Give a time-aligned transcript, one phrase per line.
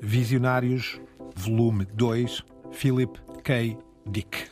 [0.00, 1.00] Visionários,
[1.34, 3.76] volume 2, Philip K.
[4.06, 4.48] Dick.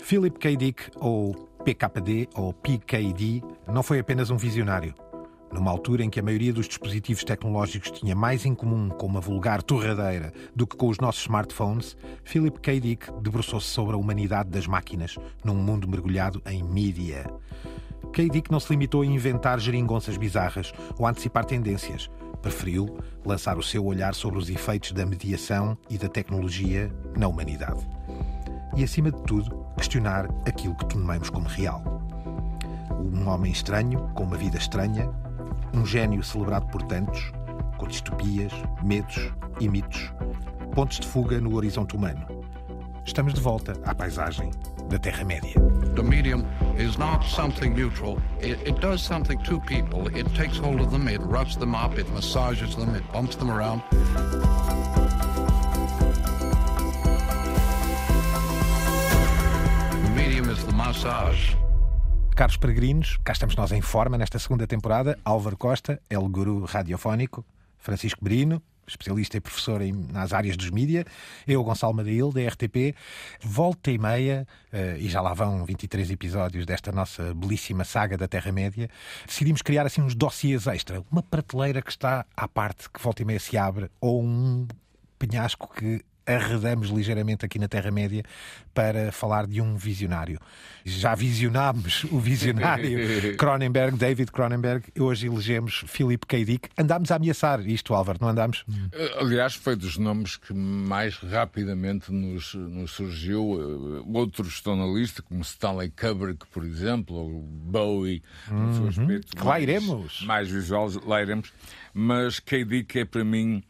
[0.00, 0.56] Philip K.
[0.56, 4.94] Dick, ou PKD ou PKD, não foi apenas um visionário.
[5.52, 9.20] Numa altura em que a maioria dos dispositivos tecnológicos tinha mais em comum com uma
[9.20, 12.80] vulgar torradeira do que com os nossos smartphones, Philip K.
[12.80, 17.26] Dick debruçou-se sobre a humanidade das máquinas num mundo mergulhado em mídia.
[18.12, 18.28] K.
[18.28, 22.10] Dick não se limitou a inventar geringonças bizarras ou a antecipar tendências.
[22.42, 27.80] Preferiu lançar o seu olhar sobre os efeitos da mediação e da tecnologia na humanidade.
[28.76, 31.82] E, acima de tudo, questionar aquilo que tomamos como real.
[33.12, 35.10] Um homem estranho, com uma vida estranha,
[35.74, 37.32] um gênio celebrado por tantos,
[37.76, 38.52] com distopias,
[38.82, 40.12] medos e mitos,
[40.74, 42.37] pontos de fuga no horizonte humano.
[43.08, 44.50] Estamos de volta à paisagem
[44.90, 45.54] da Terra-média.
[45.96, 46.44] The medium
[46.76, 48.18] is not something neutral.
[48.38, 50.14] It, it does something to people.
[50.14, 53.50] It takes hold of them, it roughs them up, it massages them, it bumps them
[53.50, 53.82] around.
[60.04, 61.56] The medium is the massage.
[62.36, 65.18] Caros peregrinos, cá estamos nós em forma nesta segunda temporada.
[65.24, 67.42] Álvaro Costa, El Guru Radiofónico,
[67.78, 71.04] Francisco Brino, especialista e professor em, nas áreas dos mídia,
[71.46, 72.94] eu, Gonçalo Madail, da RTP,
[73.40, 78.26] volta e meia, uh, e já lá vão 23 episódios desta nossa belíssima saga da
[78.26, 78.88] Terra-média,
[79.26, 83.24] decidimos criar assim uns dossiês extra, uma prateleira que está à parte, que volta e
[83.24, 84.66] meia se abre, ou um
[85.18, 88.22] penhasco que arredamos ligeiramente aqui na Terra-média
[88.74, 90.38] para falar de um visionário.
[90.84, 92.98] Já visionámos o visionário
[93.36, 96.44] Cronenberg, David Cronenberg, e hoje elegemos Philip K.
[96.44, 96.68] Dick.
[96.78, 98.64] Andámos a ameaçar isto, Álvaro, não andámos?
[98.92, 103.58] Eh, aliás, foi dos nomes que mais rapidamente nos, nos surgiu.
[103.60, 108.88] Eh, outros estão na lista, como Stanley Kubrick, por exemplo, ou Bowie, no seu Uhum.
[108.88, 110.22] aspecto Lá mais- iremos.
[110.22, 111.52] Mais visual, lá iremos.
[111.92, 112.64] Mas K.
[112.64, 113.62] Dick é para mim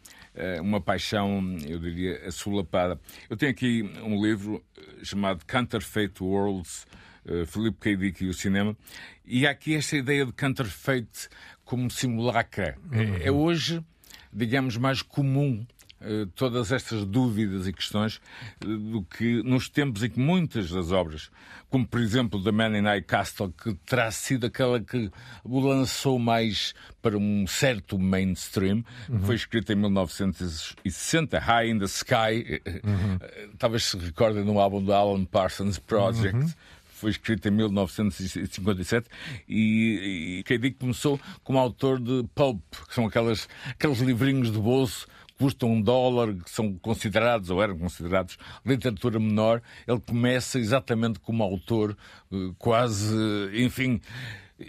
[0.61, 3.01] uma paixão, eu diria, assolapada.
[3.29, 6.87] Eu tenho aqui um livro eh, chamado Counterfeit Worlds,
[7.27, 7.97] eh, Philip K.
[7.97, 8.77] Dick e o cinema,
[9.25, 11.09] e há aqui esta ideia de counterfeit
[11.65, 12.77] como simulacra.
[12.93, 13.83] É- É hoje,
[14.33, 15.78] digamos, mais comum eh,
[16.35, 18.21] todas estas dúvidas e questões
[18.61, 21.31] eh, do que nos tempos em que muitas das obras,
[21.69, 25.11] como por exemplo The Man in High Castle, que terá sido aquela que
[25.43, 28.85] o lançou mais para um certo mainstream,
[29.23, 34.83] foi escrita em 1960, High in the Sky, eh, eh, talvez se recordem no álbum
[34.83, 36.55] do Alan Parsons Project.
[36.99, 39.09] Foi escrito em 1957
[39.49, 40.59] e, e K.
[40.59, 45.07] Dick começou como autor de pulp, que são aquelas, aqueles livrinhos de bolso
[45.39, 49.63] que custam um dólar, que são considerados, ou eram considerados, literatura menor.
[49.87, 51.97] Ele começa exatamente como autor,
[52.33, 53.15] eh, quase,
[53.55, 54.01] eh, enfim,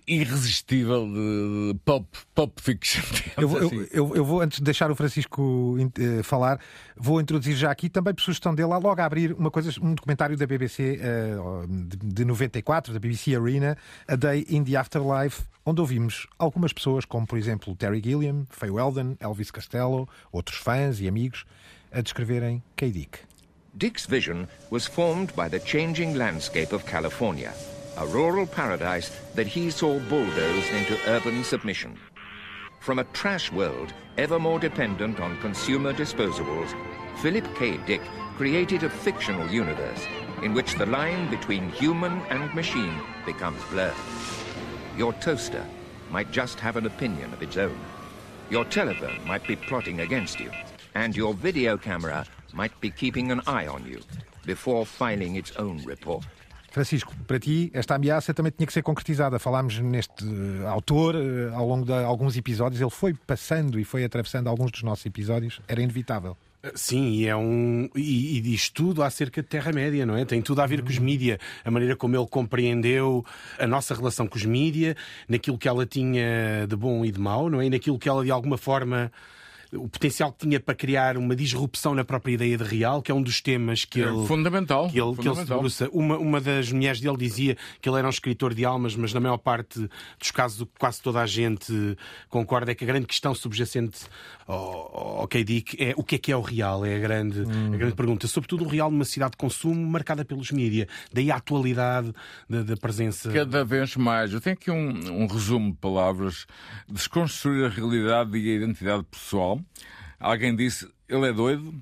[0.08, 2.06] irresistível de de pulp,
[2.36, 3.02] pulp fiction.
[3.38, 3.88] Eu, vou- assim.
[3.92, 6.60] eu- eu vou, antes de deixar o Francisco eh, falar,
[6.96, 10.36] vou introduzir já aqui, também por sugestão dele, logo a abrir uma coisa, um documentário
[10.38, 11.36] da BBC eh,
[11.68, 17.06] de, de 94, da BBC Arena, A Day in the Afterlife, onde ouvimos algumas pessoas,
[17.06, 21.46] como por exemplo Terry Gilliam, Faye Weldon, Elvis Costello, outros fãs e amigos,
[21.92, 22.92] a descreverem K.
[22.92, 23.20] Dick.
[23.74, 27.54] Dick's vision was formed by the changing landscape of California,
[28.00, 31.98] a rural paradise that he saw bulldozed into urban submission.
[32.80, 36.74] From a trash world ever more dependent on consumer disposables,
[37.22, 37.76] Philip K.
[37.86, 38.02] Dick
[38.38, 40.00] created a fictional universe
[40.42, 43.94] in which the line between human and machine becomes blurred.
[44.98, 45.66] Your toaster
[46.10, 47.78] might just have an opinion of its own.
[48.50, 50.50] Your telephone might be plotting against you.
[50.96, 54.00] And your video camera might be keeping an eye on you
[54.46, 56.26] before filing its own report.
[56.72, 59.40] Francisco, para ti, esta ameaça também tinha que ser concretizada.
[59.40, 64.04] Falámos neste eh, autor eh, ao longo de alguns episódios, ele foi passando e foi
[64.04, 66.38] atravessando alguns dos nossos episódios, era inevitável.
[66.76, 67.90] Sim, e é um.
[67.96, 70.26] E, e diz tudo acerca de Terra-média, não é?
[70.26, 73.26] Tem tudo a ver com os mídia, a maneira como ele compreendeu
[73.58, 74.96] a nossa relação com os mídia,
[75.28, 77.68] naquilo que ela tinha de bom e de mau, não é?
[77.68, 79.12] E naquilo que ela de alguma forma.
[79.72, 83.16] O potencial que tinha para criar uma disrupção na própria ideia de real, que é
[83.16, 84.26] um dos temas que É ele.
[84.26, 85.58] fundamental, Que ele, que ele se fundamental.
[85.58, 85.90] debruça.
[85.92, 89.20] Uma, uma das mulheres dele dizia que ele era um escritor de almas, mas na
[89.20, 91.96] maior parte dos casos, o que quase toda a gente
[92.30, 94.00] concorda é que a grande questão subjacente
[94.48, 95.44] ao, ao K.
[95.44, 96.84] Dick é o que é que é o real?
[96.86, 98.28] É a grande, a grande pergunta.
[98.28, 100.88] Sobretudo o real numa cidade de consumo marcada pelos mídia.
[101.14, 102.12] Daí a atualidade
[102.50, 103.32] da, da presença.
[103.32, 104.34] Cada vez mais.
[104.34, 106.48] Eu tenho aqui um, um resumo de palavras.
[106.88, 109.59] Desconstruir a realidade e a identidade pessoal.
[110.20, 111.74] Alguém disse, ele é doido,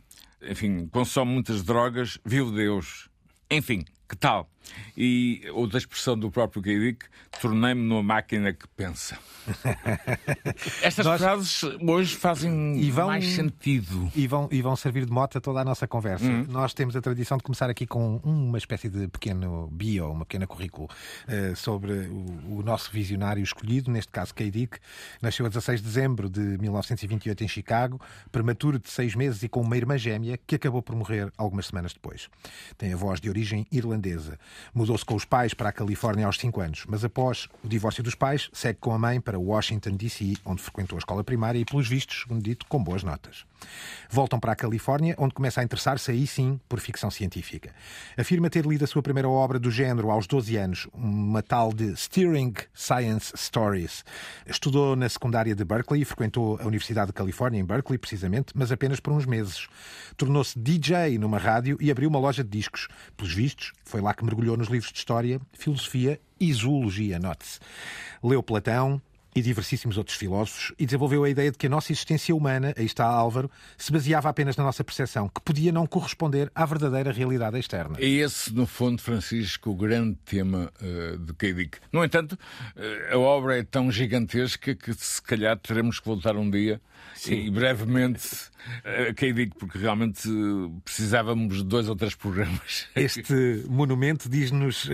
[0.41, 3.09] enfim, consome muitas drogas, viu Deus.
[3.49, 4.49] Enfim, Que tal?
[4.97, 6.61] E outra expressão do próprio.
[6.61, 7.05] Dick,
[7.41, 9.17] tornei-me numa máquina que pensa.
[10.81, 14.11] Estas Nós- frases hoje fazem E vão- mais sentido.
[14.15, 16.25] E vão, e vão servir de mote a toda a nossa conversa.
[16.49, 20.45] Nós temos a tradição de começar aqui com uma espécie de pequeno bio, uma pequena
[20.47, 20.89] currículo
[21.27, 24.49] eh, sobre o, o nosso visionário escolhido, neste caso K.
[24.51, 24.77] Dick.
[25.21, 28.01] Nasceu a 16 de dezembro de 1928 em Chicago,
[28.31, 31.93] prematuro de seis meses e com uma irmã gêmea que acabou por morrer algumas semanas
[31.93, 32.29] depois.
[32.77, 33.96] Tem a voz de origem irlandesa.
[34.73, 38.15] Mudou-se com os pais para a Califórnia aos 5 anos, mas após o divórcio dos
[38.15, 41.87] pais, segue com a mãe para Washington, D.C., onde frequentou a escola primária e, pelos
[41.87, 43.45] vistos, segundo dito, com boas notas.
[44.09, 47.73] Voltam para a Califórnia, onde começa a interessar-se aí sim por ficção científica.
[48.17, 51.95] Afirma ter lido a sua primeira obra do género aos 12 anos, uma tal de
[51.95, 54.05] Steering Science Stories.
[54.45, 58.71] Estudou na secundária de Berkeley e frequentou a Universidade de Califórnia, em Berkeley, precisamente, mas
[58.71, 59.67] apenas por uns meses.
[60.15, 62.87] Tornou-se DJ numa rádio e abriu uma loja de discos.
[63.15, 67.59] Pelos vistos, foi lá que mergulhou nos livros de história, filosofia e zoologia, note-se.
[68.21, 69.01] Leu Platão,
[69.37, 72.85] e diversíssimos outros filósofos, e desenvolveu a ideia de que a nossa existência humana, aí
[72.85, 77.59] está Álvaro, se baseava apenas na nossa percepção, que podia não corresponder à verdadeira realidade
[77.59, 77.97] externa.
[77.99, 81.53] É esse, no fundo, Francisco, o grande tema eh, de K.
[81.53, 81.77] Dick.
[81.91, 82.35] No entanto,
[82.75, 86.81] eh, a obra é tão gigantesca que se calhar teremos que voltar um dia
[87.27, 88.27] e brevemente
[88.83, 89.33] a K.
[89.33, 92.87] Dick, porque realmente eh, precisávamos de dois ou três programas.
[92.95, 94.89] Este monumento diz-nos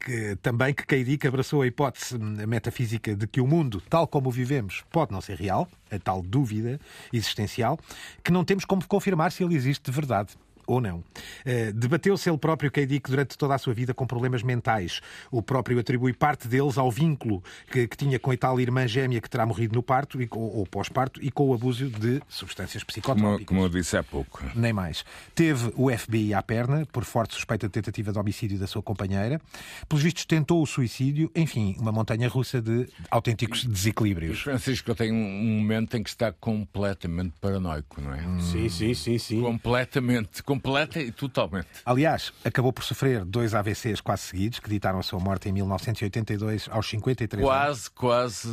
[0.00, 1.04] que, também que K.
[1.04, 5.12] Dick abraçou a hipótese a metafísica de que o mundo, tal como o vivemos, pode
[5.12, 6.80] não ser real, a tal dúvida
[7.12, 7.78] existencial,
[8.22, 10.36] que não temos como confirmar se ele existe de verdade.
[10.70, 11.02] Ou não.
[11.44, 12.86] Eh, Debateu-se ele próprio, K.
[12.86, 15.00] Dick, durante toda a sua vida com problemas mentais.
[15.30, 19.20] O próprio atribui parte deles ao vínculo que, que tinha com a tal irmã gêmea
[19.20, 22.82] que terá morrido no parto e, com- ou pós-parto e com o abuso de substâncias
[22.84, 23.46] Como, psicotrópicas.
[23.46, 24.42] como eu disse há pouco.
[24.54, 25.04] Nem mais.
[25.34, 29.40] Teve o FBI à perna, por forte suspeita de tentativa de homicídio da sua companheira.
[29.88, 31.30] Pelos vistos, tentou o suicídio.
[31.34, 34.40] Enfim, uma montanha russa de autênticos desequilíbrios.
[34.40, 38.20] Francisco, eu tenho um momento em que está completamente paranoico, não é?
[38.40, 39.40] Sim, sim, sim, sim.
[39.42, 41.68] Completamente, completa e totalmente.
[41.84, 46.68] Aliás, acabou por sofrer dois AVCs quase seguidos, que ditaram a sua morte em 1982,
[46.70, 47.54] aos 53 anos.
[47.54, 48.48] Quase, quase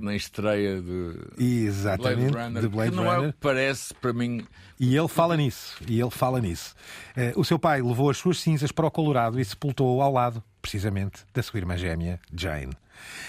[0.00, 3.32] na estreia de Exatamente, Blade Runner, de Blade que não é o Runner.
[3.32, 4.46] que parece para mim.
[4.78, 5.76] E ele fala nisso.
[5.86, 6.74] E ele fala nisso.
[7.16, 10.42] Eh, o seu pai levou as suas cinzas para o Colorado e sepultou-o ao lado,
[10.62, 12.72] precisamente, da sua irmã gêmea, Jane.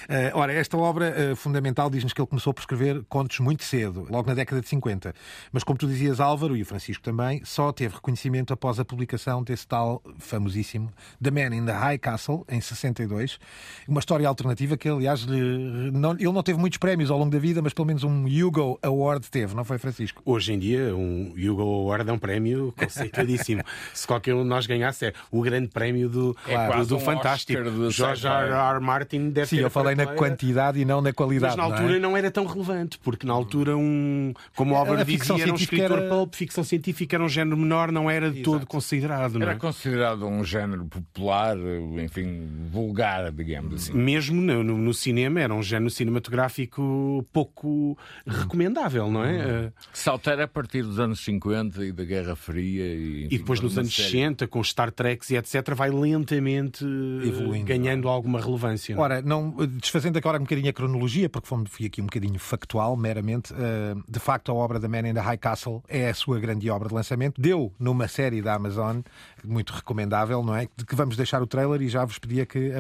[0.09, 4.06] Eh, ora, esta obra eh, fundamental diz-nos que ele começou por escrever contos muito cedo,
[4.09, 5.13] logo na década de 50.
[5.51, 9.44] Mas, como tu dizias, Álvaro, e o Francisco também, só teve reconhecimento após a publicação
[9.44, 10.91] desse tal famosíssimo
[11.21, 13.39] The Man in the High Castle, em 62.
[13.88, 17.39] Uma história alternativa que, aliás, lhe- não- ele não teve muitos prémios ao longo da
[17.39, 20.21] vida, mas pelo menos um Hugo Award teve, não foi, Francisco?
[20.25, 23.63] Hoje em dia, um Hugo Award é um prémio conceituadíssimo.
[23.94, 26.79] Se qualquer um de nós ganhasse, é o grande prémio do, Claro.
[26.81, 27.62] do, do um fantástico.
[27.62, 28.27] Oscar George.
[28.27, 28.51] R.
[28.75, 28.79] R.
[28.79, 31.55] Martin deve Sim, eu falei na quantidade e não na qualidade.
[31.55, 31.79] Mas na não é?
[31.79, 35.55] altura não era tão relevante, porque na altura, um, como o Álvaro dizia, era um
[35.55, 39.33] escritor era- pulp, ficção científica era um género menor, não era de todo considerado.
[39.33, 39.55] Não Era é?
[39.59, 41.55] considerado um género popular,
[42.03, 43.93] enfim, vulgar, digamos assim.
[43.93, 49.37] Mesmo no, no- no cinema, era um género cinematográfico pouco recomendável, não é?
[49.37, 52.83] Eh, Se altera a partir dos anos 50 e da Guerra Fria.
[52.85, 54.09] E, enfim, E depois nos anos série.
[54.09, 57.65] 60, com Star Trek e etc., vai lentamente eh, Evoluindo.
[57.65, 58.95] ganhando alguma relevância.
[58.95, 59.05] não é?
[59.05, 62.95] Ora, não, desfazendo agora um bocadinho a cronologia, porque fomos- fui aqui um bocadinho factual,
[62.98, 66.39] meramente, eh, de facto a obra da Man in the High Castle é a sua
[66.39, 67.39] grande obra de lançamento.
[67.41, 69.01] Deu numa série da Amazon,
[69.43, 70.67] muito recomendável, não é?
[70.75, 72.77] De que vamos deixar o trailer e já vos pedia que eh,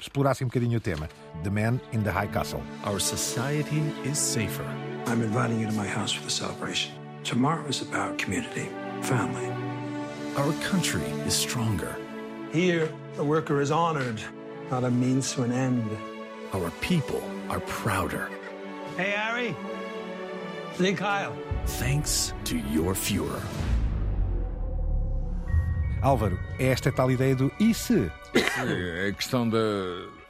[0.00, 1.08] explorassem um bocadinho o tema.
[1.42, 2.60] The Man in the High Castle.
[2.86, 4.64] Our society is safer.
[5.06, 6.92] I'm inviting you to my house for the celebration.
[7.24, 8.68] Tomorrow is about community,
[9.02, 9.48] family.
[10.36, 11.94] Our country is stronger.
[12.52, 14.20] Here, the worker is honored,
[14.70, 15.84] not a means to an end.
[16.54, 17.20] Our people
[17.50, 18.30] are prouder.
[18.96, 19.56] Hey, Harry.
[20.76, 21.34] Say Kyle.
[21.66, 23.42] Thanks to your Fuhrer.
[26.00, 28.08] Álvaro, é esta tal ideia do e se?
[28.36, 29.58] É A questão da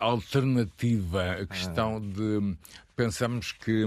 [0.00, 2.56] alternativa, a questão de
[2.96, 3.84] pensamos que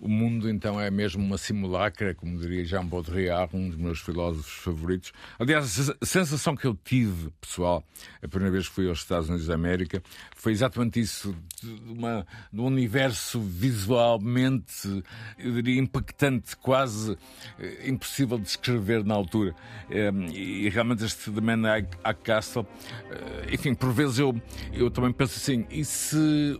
[0.00, 4.52] o mundo então é mesmo uma simulacra, como diria Jean Baudrillard, um dos meus filósofos
[4.52, 5.12] favoritos.
[5.38, 7.84] Aliás, a sensação que eu tive, pessoal,
[8.22, 10.02] a primeira vez que fui aos Estados Unidos da América,
[10.34, 15.04] foi exatamente isso, de, uma, de um universo visualmente,
[15.38, 17.16] eu diria, impactante, quase
[17.58, 19.54] eh, impossível de descrever na altura.
[19.90, 21.68] Eh, e realmente este The Man
[22.04, 22.66] at Castle,
[23.10, 24.40] eh, enfim, por vezes eu,
[24.72, 26.58] eu também penso assim, e se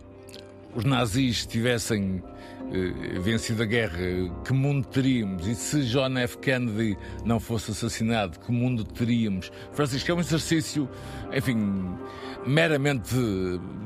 [0.75, 2.21] os nazis tivessem
[2.73, 3.97] eh, vencido a guerra,
[4.45, 5.47] que mundo teríamos?
[5.47, 6.37] E se John F.
[6.37, 9.51] Kennedy não fosse assassinado, que mundo teríamos?
[9.73, 10.89] Francisco, é um exercício,
[11.33, 11.57] enfim,
[12.45, 13.15] meramente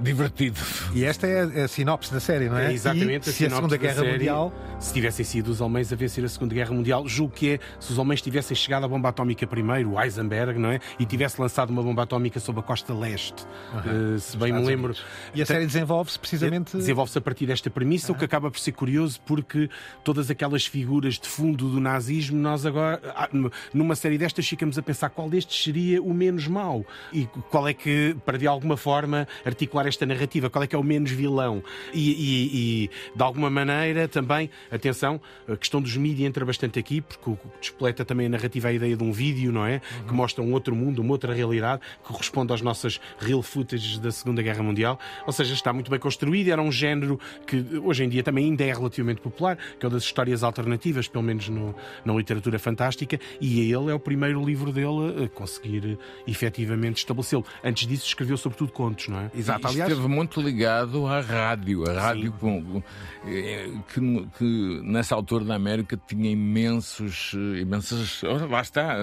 [0.01, 0.59] divertido.
[0.93, 2.67] E esta é a sinopse da série, não é?
[2.67, 4.53] É exatamente e, a se a sinopse Segunda da Guerra série, Mundial.
[4.79, 7.91] Se tivessem sido os alemães a vencer a Segunda Guerra Mundial, julgo que é se
[7.91, 10.79] os alemães tivessem chegado à bomba atómica primeiro, o Eisenberg, não é?
[11.00, 13.45] E tivesse lançado uma bomba atómica sobre a costa leste.
[13.85, 14.85] Eh, se bem me Estados lembro.
[14.91, 15.05] Unidos.
[15.33, 16.77] E a série desenvolve-se precisamente.
[16.77, 19.69] Desenvolve-se a partir desta premissa, o que acaba por ser curioso, porque
[20.03, 23.29] todas aquelas figuras de fundo do nazismo, nós agora, ah,
[23.73, 27.73] numa série destas, ficamos a pensar qual destes seria o menos mau e qual é
[27.73, 31.63] que, para de alguma forma articular esta narrativa, qual é que é o menos vilão.
[31.93, 37.01] E, e- e, de alguma maneira também, atenção, a questão dos mídias entra bastante aqui,
[37.01, 39.79] porque o que despleta também a narrativa, a ideia de um vídeo, não é?
[40.07, 44.11] Que mostra um outro mundo, uma outra realidade, que corresponde às nossas real footage da
[44.11, 44.99] Segunda Guerra Mundial.
[45.25, 48.63] Ou seja, está muito bem construído, era um género que hoje em dia também ainda
[48.63, 53.19] é relativamente popular, que é o das histórias alternativas, pelo menos no- na literatura fantástica,
[53.39, 57.45] e ele é o primeiro livro dele a conseguir eh, efetivamente estabelecê-lo.
[57.63, 59.31] Antes disso, escreveu sobretudo contos, não é?
[59.35, 59.89] Exato, aliás.
[59.91, 62.81] Esteve muito ligado à rádio, a rádio com-
[63.27, 68.97] eh, que, que nessa altura na América tinha imensos, eh, imensas, lá está,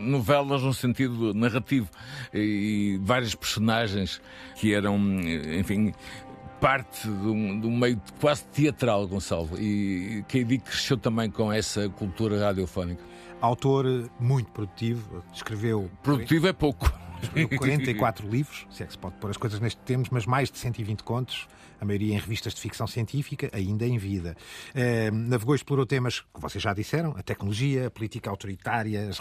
[0.00, 1.88] novelas no sentido narrativo
[2.32, 4.20] e vários personagens
[4.56, 4.96] que eram,
[5.58, 5.92] enfim,
[6.60, 9.48] parte de um, de um meio quase teatral, Gonçalo.
[9.58, 10.58] E K.D.
[10.58, 13.02] cresceu também com essa cultura radiofónica.
[13.40, 16.90] Autor muito produtivo, escreveu Produtivo é pouco.
[17.22, 20.50] Escreveu 44 livros, se é que se pode pôr as coisas neste termos, mas mais
[20.50, 21.46] de 120 contos,
[21.80, 24.36] a maioria em revistas de ficção científica, ainda em vida.
[24.74, 29.18] Eh, navegou e explorou temas que vocês já disseram: a tecnologia, a política autoritária, as,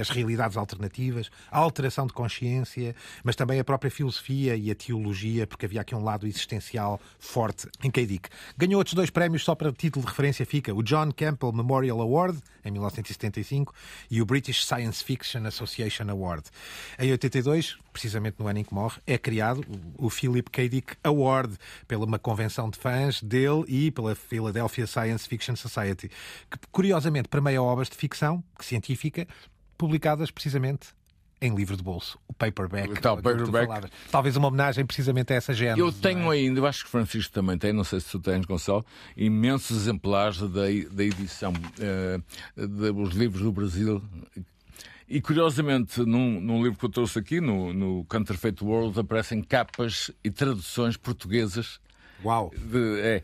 [0.00, 5.46] as realidades alternativas, a alteração de consciência, mas também a própria filosofia e a teologia,
[5.46, 8.06] porque havia aqui um lado existencial forte em K.
[8.06, 8.28] Dick.
[8.56, 12.38] Ganhou outros dois prémios, só para título de referência fica o John Campbell Memorial Award,
[12.64, 13.74] em 1975,
[14.10, 16.44] e o British Science Fiction Association Award.
[16.98, 19.64] Em 82, precisamente no ano em que morre, é criado
[19.96, 20.68] o Philip K.
[20.68, 26.08] Dick Award pela uma convenção de fãs dele e pela Philadelphia Science Fiction Society,
[26.50, 29.26] que curiosamente premia obras de ficção científica
[29.76, 30.88] publicadas precisamente
[31.40, 32.90] em livro de bolso, o paperback.
[32.90, 33.92] O tal aquilo que tu paperback.
[34.10, 35.78] Talvez uma homenagem precisamente a essa género.
[35.78, 38.84] Eu tenho ainda, eu acho que Francisco também tem, não sei se tu tens, Gonçalo,
[39.16, 42.20] imensos exemplares da, da edição eh,
[42.56, 44.02] dos livros do Brasil.
[45.08, 50.10] E curiosamente, num, num livro que eu trouxe aqui, no, no Counterfeit World, aparecem capas
[50.22, 51.80] e traduções portuguesas
[52.22, 52.50] Uau!
[52.54, 53.22] de é,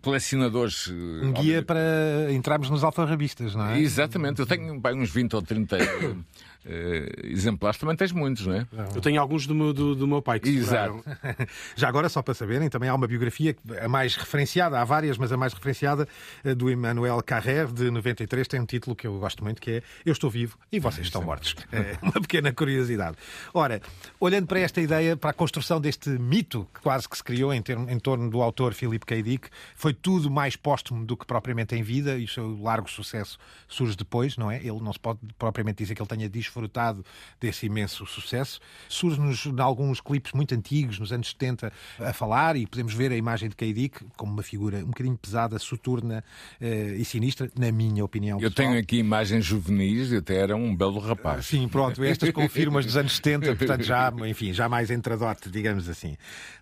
[0.00, 0.88] colecionadores.
[0.88, 3.78] eh, Um guia para entrarmos nos alfarrabistas, não é?
[3.80, 5.76] Exatamente, eu tenho bem, uns 20 ou 30
[6.64, 8.66] eh, exemplares, também tens muitos, não é?
[8.94, 11.02] Eu tenho alguns do meu, do, do meu pai que Exato.
[11.76, 15.32] Já agora, só para saberem, também há uma biografia, a mais referenciada, há várias, mas
[15.32, 16.06] a mais referenciada,
[16.44, 19.82] eh, do Emmanuel Carrer, de 93, tem um título que eu gosto muito, que é
[20.04, 21.54] Eu estou vivo e vocês estão mortos.
[21.72, 23.16] É uma pequena curiosidade.
[23.54, 23.80] Ora,
[24.20, 27.60] olhando para esta ideia, para a construção deste mito que quase que se criou em,
[27.62, 29.22] termo- em torno do autor Philip K.
[29.22, 33.38] Dick, foi tudo mais póstumo do que propriamente em vida, e o seu largo sucesso
[33.68, 34.58] surge depois, não é?
[34.58, 37.04] Ele não se pode propriamente dizer que ele tenha desfrutado
[37.40, 38.60] desse imenso sucesso.
[38.88, 43.16] Surge-nos em alguns clipes muito antigos, nos anos 70, a falar, e podemos ver a
[43.16, 43.72] imagem de K.
[43.72, 46.22] Dick como uma figura um bocadinho pesada, soturna
[46.60, 48.38] eh, e sinistra, na minha opinião.
[48.40, 48.68] Eu pessoal.
[48.68, 51.46] tenho aqui imagens juvenis e até era um belo rapaz.
[51.46, 56.16] Sim, pronto, estas confirmas dos anos 70, portanto já, enfim, já mais entradote, digamos assim.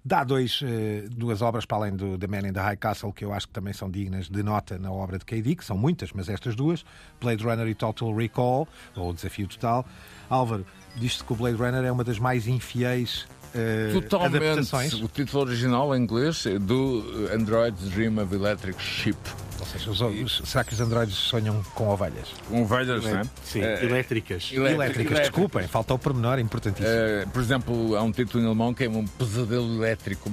[0.05, 3.25] Dá dois, eh, duas obras para além do The Man in the High Castle que
[3.25, 5.43] eu acho que também são dignas de nota na obra de K.
[5.43, 6.85] Dick, são muitas, mas estas duas,
[7.21, 9.80] Blade Runner e Total Recall, ou Desafio Total.
[10.29, 10.65] Álvaro,
[10.97, 14.37] diz-se que o Blade Runner é uma das mais infiéis eh, Totalmente.
[14.45, 14.95] adaptações.
[14.95, 19.17] O título original em inglês é do Android Dream of Electric Ship.
[19.59, 22.29] Ou seja, os- os- será que os androides sonham com ovelhas?
[22.49, 23.23] Com ovelhas, não é?
[23.45, 24.51] Sim, Eh, elétricas.
[24.53, 26.89] elétrico- Elétricas, desculpem, falta o pormenor importantíssimo.
[26.89, 30.33] Eh, por exemplo, há um título em alemão que é um pesadelo elétrico.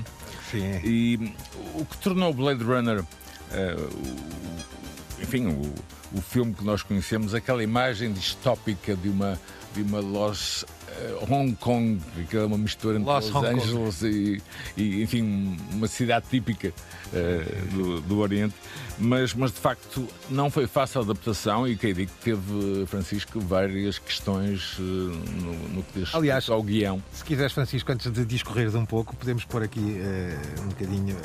[0.51, 0.80] Sim.
[0.84, 1.34] E
[1.74, 3.04] o que tornou o Blade Runner,
[3.51, 5.74] eh, o- enfim, o,
[6.14, 9.40] o filme que nós conhecemos, aquela imagem distópica de uma,
[9.76, 12.00] de uma Los eh, Hong Kong,
[12.30, 13.44] que é uma mistura entre Los Los.
[13.44, 14.42] Angeles e,
[14.76, 16.74] e, enfim, uma cidade típica
[17.14, 18.56] eh, do, do Oriente.
[19.00, 23.40] Mas, mas de facto não foi fácil a adaptação e que digo que teve, Francisco,
[23.40, 27.02] várias questões eh, no, no que diz Aliás, ao guião.
[27.12, 31.16] Se quiseres, Francisco, antes de discorreres um pouco, podemos pôr aqui eh, um bocadinho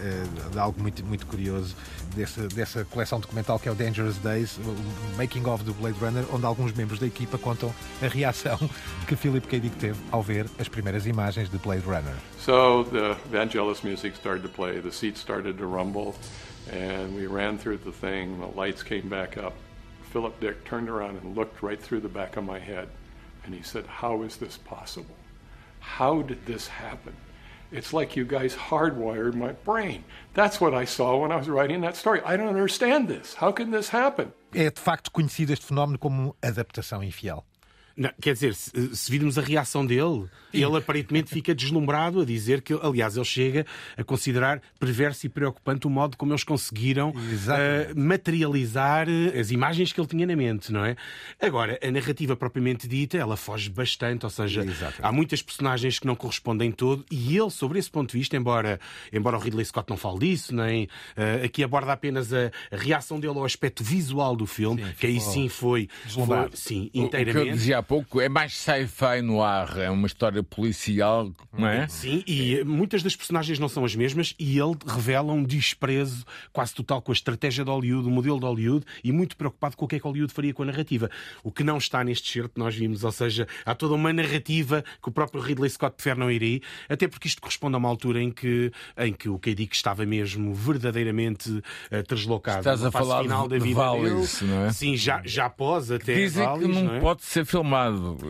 [0.51, 1.75] de algo muito, muito curioso
[2.15, 6.25] dessa, dessa coleção documental que é o Dangerous Days, o Making of do Blade Runner,
[6.33, 8.59] onde alguns membros da equipa contam a reação
[9.09, 9.61] que Philip K.
[9.61, 12.15] Dick teve ao ver as primeiras imagens de Blade Runner.
[12.39, 16.14] So the Vangelis music started to play, the seats started to rumble,
[16.71, 19.55] and we ran through the thing, the lights came back up.
[20.12, 22.88] Philip Dick turned around and looked right through the back of my head,
[23.45, 25.17] and he said, How is this possible?
[25.81, 27.14] How did this happen?
[27.73, 30.05] It's like you guys hardwired my brain.
[30.35, 32.21] That's what I saw when I was writing that story.
[32.23, 33.35] I don't understand this.
[33.35, 34.33] How can this happen?
[34.52, 37.47] É de facto conhecido este fenómeno como adaptação infiel.
[37.97, 42.61] Não, quer dizer, se, se virmos a reação dele, ele aparentemente fica deslumbrado a dizer
[42.63, 47.15] que, aliás, ele chega a considerar perverso e preocupante o modo como eles conseguiram uh,
[48.01, 50.97] materializar eh, as imagens que ele tinha na mente, não é?
[51.41, 55.01] Agora, a narrativa propriamente dita, ela foge bastante, ou seja, Exatamente.
[55.03, 58.79] há muitas personagens que não correspondem todo, e ele, sobre esse ponto de vista, embora,
[59.13, 63.19] embora o Ridley Scott não fale disso, nem uh, aqui aborda apenas a, a reação
[63.19, 67.59] dele ao aspecto visual do filme, que aí sim foi, foi sim, inteiramente.
[67.83, 71.89] Há pouco é mais sci-fi no ar, é uma história policial, não é?
[71.89, 76.25] Sim, e eh, muitas das personagens não são as mesmas e ele revela um desprezo
[76.53, 79.85] quase total com a estratégia de Hollywood, o modelo de Hollywood e muito preocupado com
[79.85, 81.11] o que é que Hollywood faria com a narrativa.
[81.43, 84.85] O que não está neste certo que nós vimos, ou seja, há toda uma narrativa
[85.03, 87.89] que o próprio Ridley Scott prefere não ir aí, até porque isto corresponde a uma
[87.89, 89.55] altura em que, em que o K.
[89.55, 91.62] Dick estava mesmo verdadeiramente uh,
[92.09, 92.59] deslocado.
[92.61, 94.53] Estás Numa a falar final de- da de vida Valleys, dele.
[94.53, 94.73] não é?
[94.73, 97.01] Sim, já, já após até Dizem que Valleys, não, não é?
[97.01, 97.72] pode ser filmado.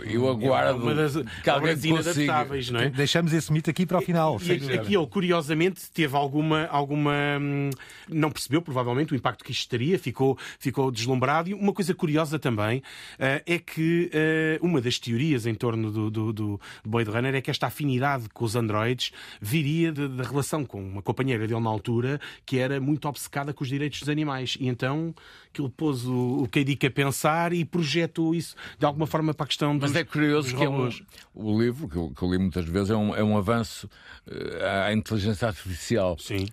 [0.07, 2.01] Eu aguardo uma das que alguém consiga.
[2.01, 2.91] inadaptáveis, não é?
[2.91, 4.37] Deixamos esse mito aqui para o final.
[4.41, 6.67] E sem aqui, ele, curiosamente, teve alguma.
[6.67, 7.71] alguma hum,
[8.09, 11.49] não percebeu, provavelmente, o impacto que isto teria, ficou, ficou deslumbrado.
[11.51, 12.83] E uma coisa curiosa também
[13.19, 17.41] eh, é que eh, uma das teorias em torno do, do, do Blade Runner é
[17.41, 21.71] que esta afinidade com os androides viria de- da relação com uma companheira dele na
[21.71, 24.57] altura que era muito obcecada com os direitos dos animais.
[24.61, 25.15] E então
[25.53, 26.65] que ele pôs o, o K.
[26.65, 30.05] Dick a pensar e projetou isso de alguma forma para a questão dos Mas é
[30.05, 30.89] curioso que é um,
[31.35, 33.89] o livro, que eu, que eu li muitas vezes, é um, é um avanço
[34.27, 36.17] eh, à inteligência artificial.
[36.19, 36.47] Sim.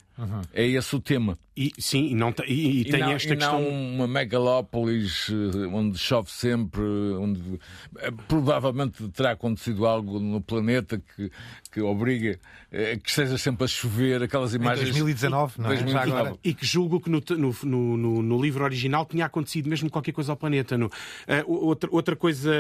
[0.53, 1.38] É esse o tema.
[1.55, 3.61] E, sim, e, não, e, e tem não, esta e questão.
[3.61, 7.59] não uma megalópolis eh, onde chove sempre, onde
[7.97, 11.29] eh, provavelmente terá acontecido algo no planeta que,
[11.69, 12.39] que obriga
[12.71, 14.85] eh, que esteja sempre a chover, aquelas Em imagens.
[14.88, 15.75] 2019, não é?
[15.75, 16.11] Já 2019.
[16.21, 16.39] agora.
[16.43, 20.31] E que julgo que no, no, no- no- livro original tinha acontecido mesmo qualquer coisa
[20.31, 20.77] ao planeta.
[20.77, 20.89] No,
[21.27, 22.51] Ah, outra, outra coisa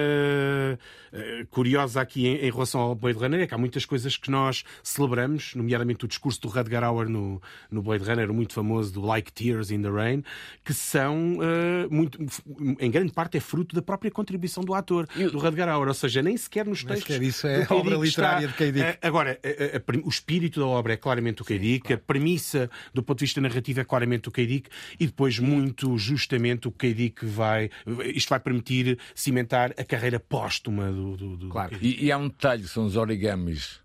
[1.13, 4.63] ah, curiosa aqui em, em relação ao Runner é que há muitas coisas que nós
[4.83, 7.41] celebramos, nomeadamente o discurso do Rutger Hauer no,
[7.71, 10.23] no Blade Runner, o muito famoso do Like Tears in the Rain,
[10.63, 12.17] que são ah, muito,
[12.79, 16.21] em grande parte é fruto da própria contribuição do ator, do Rutger Hauer, ou seja,
[16.21, 17.13] nem sequer nos Nem textos.
[17.15, 18.71] sequer isso é obra literária de K.
[18.71, 18.85] Dick.
[18.85, 21.57] Ah, Agora, a- a- a prim- o espírito da obra é claramente o K.
[21.59, 24.45] Dick, a premissa do ponto de vista narrativo é claramente o K.
[24.45, 26.93] Dick e depois, muito justamente, o K.
[26.93, 27.69] Dick vai.
[28.13, 31.15] Isto vai permitir cimentar a carreira póstuma do.
[31.17, 31.77] do, do Claro.
[31.81, 33.79] E, e há um detalhe, são os origamis.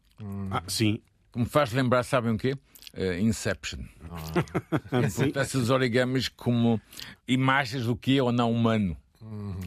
[0.50, 1.00] Ah, sim.
[1.32, 2.56] Que me faz lembrar, sabem o quê?
[2.96, 3.80] Eh, Inception.
[4.90, 6.80] Acontece os origamis como
[7.26, 8.96] imagens do que é ou não humano.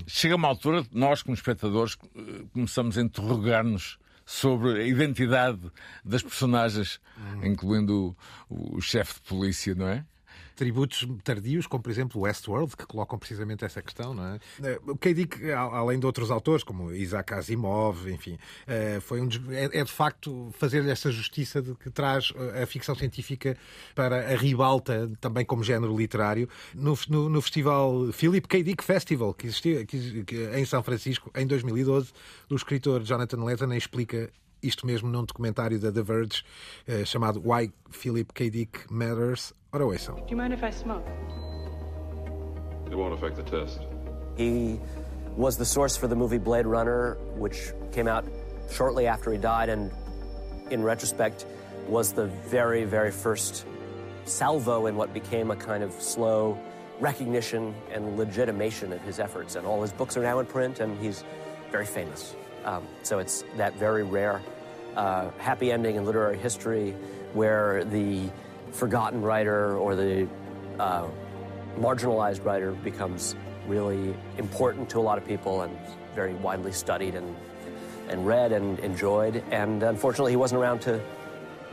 [0.05, 5.59] Chega uma altura, nós, como espectadores, eh, começamos a interrogar-nos sobre a identidade
[6.03, 6.99] das personagens,
[7.43, 8.15] incluindo
[8.49, 10.05] o, o chefe de polícia, não é?
[10.57, 14.39] Tributos tardios, como por exemplo Westworld, que colocam precisamente essa questão, não é?
[14.63, 14.97] Eh, O.
[15.13, 19.83] Dick, a- além de outros autores, como Isaac Asimov, enfim, eh, foi um é, é
[19.83, 23.55] de facto fazer-lhe essa justiça de que traz eh, a ficção científica
[23.95, 28.63] para a ribalta, também como género literário, no, no- no festival Philip K.
[28.63, 32.11] Dick Festival, que existiu que- que- em São Francisco, em 2012,
[32.49, 34.29] o escritor Jonathan Letton explica
[34.67, 36.43] isto mesmo num documentário da The Verge
[36.87, 38.49] eh, chamado Why Philip K.
[38.49, 39.53] Dick Matters.
[39.71, 40.15] Ora, ouçam.
[40.15, 41.05] Do you mind if I smoke?
[42.89, 43.79] It won't affect the test.
[44.37, 44.79] He
[45.35, 48.25] was the source for the movie Blade Runner, which came out
[48.71, 49.91] shortly after he died, and
[50.71, 51.45] in retrospect,
[51.87, 53.65] was the very, very first
[54.25, 56.57] salvo in what became a kind of slow
[56.99, 59.55] recognition and legitimation of his efforts.
[59.55, 61.23] And all his books are now in print, and he's
[61.71, 62.35] very famous.
[62.65, 64.41] Um, so it's that very rare
[64.97, 66.95] uh, happy ending in literary history
[67.33, 68.29] where the
[68.71, 70.27] forgotten writer or the
[70.79, 71.05] uh,
[71.77, 73.35] marginalized writer becomes
[73.67, 75.77] really important to a lot of people and
[76.15, 77.35] very widely studied and,
[78.09, 79.43] and read and enjoyed.
[79.51, 80.99] And unfortunately, he wasn't around to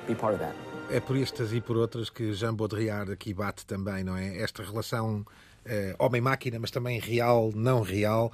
[0.06, 0.54] be part of that.
[0.90, 4.36] É por estas e por outras que Jean Baudrillard aqui bate também, não é?
[4.36, 5.24] Esta relação
[5.66, 8.32] eh, homem-máquina, mas também real, não real,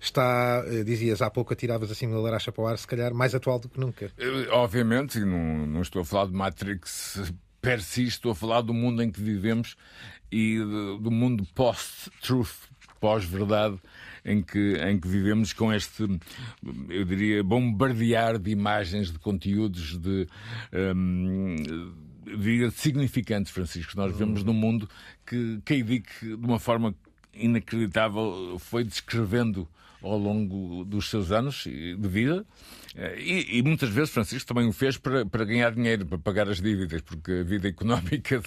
[0.00, 3.34] está, eh, dizias há pouco, atiravas assim uma laracha para o ar, se calhar mais
[3.34, 4.10] atual do que nunca.
[4.50, 8.74] Obviamente, e não, não estou a falar de Matrix per si, estou a falar do
[8.74, 9.76] mundo em que vivemos
[10.30, 12.72] e do mundo post-truth.
[13.02, 13.78] pós-verdade
[14.24, 16.04] em que, em que vivemos com este,
[16.88, 20.28] eu diria, bombardear de imagens, de conteúdos, de.
[20.72, 21.56] Um,
[22.38, 23.96] diria, significantes, Francisco.
[23.96, 24.88] Nós vivemos num mundo
[25.26, 25.82] que K.
[25.82, 26.94] Dick, de uma forma
[27.32, 29.68] inacreditável, foi descrevendo
[30.02, 32.44] ao longo dos seus anos de vida
[32.94, 36.60] e, e, muitas vezes Francisco também o fez para, para ganhar dinheiro, para pagar as
[36.60, 38.40] dívidas, porque a vida económica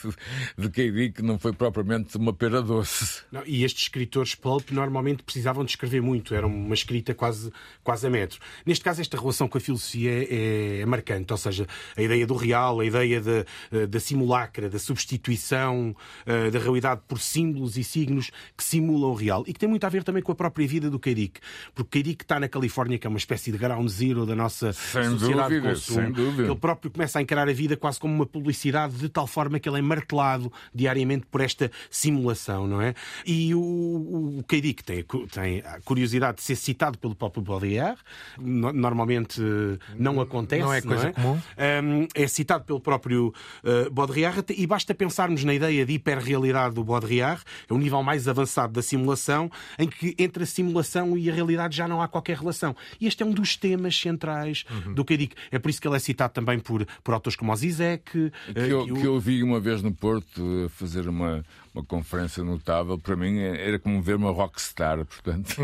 [0.58, 3.24] de, de não foi propriamente uma pera doce.
[3.32, 7.52] Não, e estes escritores pulp normalmente precisavam de escrever muito, era uma escrita quase,
[7.84, 8.40] quase a metro.
[8.66, 12.36] Neste caso, esta relação com a filosofia é, é marcante, ou seja, a ideia do
[12.36, 17.84] real, a ideia da, eh, da simulacra, da substituição uh, da realidade por símbolos e
[17.84, 20.68] signos que simulam o real e que tem muito a ver também com a própria
[20.68, 21.14] vida do K.
[21.14, 21.40] Dick,
[21.74, 22.04] porque K.
[22.04, 25.04] Dick está na Califórnia, que é uma espécie de ground zero da da nossa sem
[25.12, 26.02] sociedade dúvida, de consumo.
[26.02, 26.44] Sem dúvida.
[26.44, 29.68] Ele próprio começa a encarar a vida quase como uma publicidade, de tal forma que
[29.68, 32.94] ele é martelado diariamente por esta simulação, não é?
[33.26, 34.62] E o, o K.
[34.62, 38.00] Dick tem, tem a curiosidade de ser citado pelo próprio Baudrillard,
[38.38, 40.62] normalmente eh, não acontece.
[40.62, 41.14] Não é coisa não é?
[41.14, 41.42] comum.
[41.84, 46.84] Um, é citado pelo próprio uh, Baudrillard e basta pensarmos na ideia de hiperrealidade do
[46.84, 51.34] Baudrillard, é o nível mais avançado da simulação, em que entre a simulação e a
[51.34, 52.76] realidade já não há qualquer relação.
[53.00, 54.94] E este é um dos temas centrais centrais uhum.
[54.94, 55.06] do.
[55.52, 58.12] É por isso que ele é citado também por, por autores como o Zizek.
[58.12, 61.44] Que, eu, eh, que eu vi uma vez no Porto fazer uma,
[61.76, 62.98] uma conferência notável.
[62.98, 65.58] Para mim era como ver uma rockstar, portanto.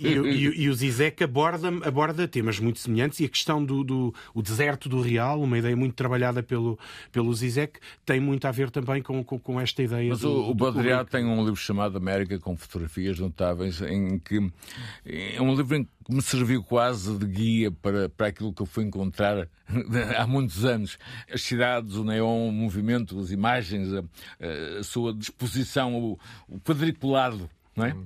[0.00, 3.82] e, e, e, e, o Zizek aborda, aborda temas muito semelhantes e a questão do,
[3.82, 6.78] do o deserto do real, uma ideia muito trabalhada pelo,
[7.10, 10.10] pelo Zizek, tem muito a ver também com, com, com esta ideia.
[10.10, 14.50] Mas do, o, o Baudrillard tem um livro chamado América com fotografias notáveis em que
[15.06, 18.66] é um livro em que me serviu quase de guia para, para aquilo que eu
[18.66, 19.48] fui encontrar
[20.18, 20.98] há muitos anos.
[21.32, 24.04] As cidades, o neon, o movimento, as imagens, a,
[24.78, 27.96] a sua disposição exposição, o, o quadriculado, não é?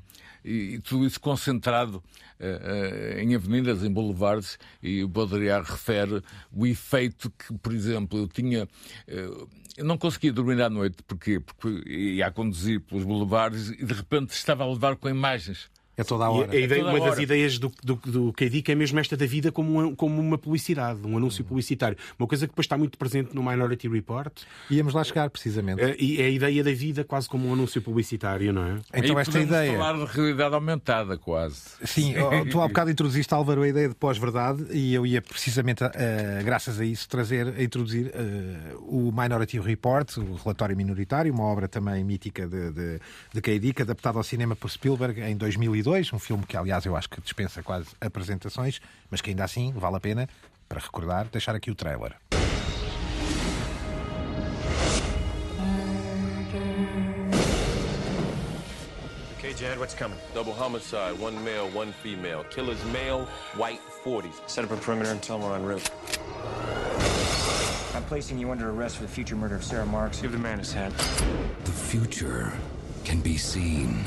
[0.45, 6.23] E, e, tudo isso concentrado uh, uh, em avenidas, em boulevards, e o Baudrillard refere
[6.53, 8.65] o efeito que, por exemplo, eu tinha.
[9.09, 11.41] Uh, eu não conseguia dormir à noite, porquê?
[11.41, 15.71] Porque ia a conduzir pelos boulevards e de repente estava a levar com imagens.
[15.99, 16.53] É toda a hora.
[16.53, 17.11] A ideia, é uma hora.
[17.11, 20.39] das ideias do, do, do KD é mesmo esta da vida como uma, como uma
[20.39, 21.99] publicidade, um anúncio publicitário.
[22.17, 24.33] Uma coisa que depois está muito presente no Minority Report.
[24.71, 25.83] Íamos lá chegar, precisamente.
[25.83, 28.79] É, e é a ideia da vida quase como um anúncio publicitário, não é?
[28.95, 29.73] Então, Aí esta ideia.
[29.73, 31.63] falar de realidade aumentada, quase.
[31.85, 32.15] Sim,
[32.49, 35.89] tu há bocado introduziste, Álvaro, a ideia de pós-verdade e eu ia precisamente, uh,
[36.45, 41.67] graças a isso, trazer, a introduzir uh, o Minority Report, o relatório minoritário, uma obra
[41.67, 43.01] também mítica de, de,
[43.35, 43.59] de K.
[43.59, 47.21] Dick, adaptada ao cinema por Spielberg em 2002, um filme que, aliás, eu acho que
[47.21, 50.29] dispensa quase apresentações, mas que ainda assim vale a pena,
[50.69, 52.15] para recordar, deixar aqui o trailer.
[59.39, 60.19] Okay, Jad, what's coming?
[60.35, 62.45] Double homicide, one male, one female.
[62.51, 64.35] Killer's male, white 40s.
[64.47, 65.91] Set up a perimeter and tell them we're en route.
[67.95, 70.21] I'm placing you under arrest for the future murder of Sarah Marks.
[70.21, 70.93] Give the man his hat.
[71.65, 72.53] The future
[73.05, 74.05] can be seen.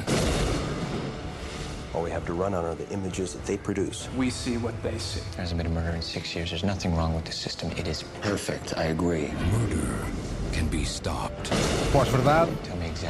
[1.93, 4.07] All we have to run on are the images that they produce.
[4.17, 5.19] We see what they see.
[5.35, 6.49] There hasn't been a murder in six years.
[6.49, 7.71] There's nothing wrong with the system.
[7.71, 8.77] It is perfect.
[8.77, 9.27] I agree.
[9.51, 10.05] Murder
[10.53, 11.49] can be stopped.
[11.91, 12.51] Pós-verdade,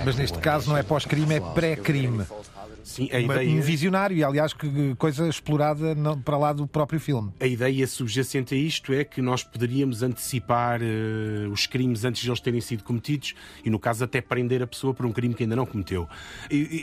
[0.04, 2.26] mas neste caso não é pós-crime, é pré-crime.
[2.84, 3.50] Sim, a ideia...
[3.50, 7.32] Um visionário, e aliás, que coisa explorada para lá do próprio filme.
[7.40, 12.30] A ideia subjacente a isto é que nós poderíamos antecipar eh, os crimes antes de
[12.30, 15.44] eles terem sido cometidos e, no caso, até prender a pessoa por um crime que
[15.44, 16.08] ainda não cometeu.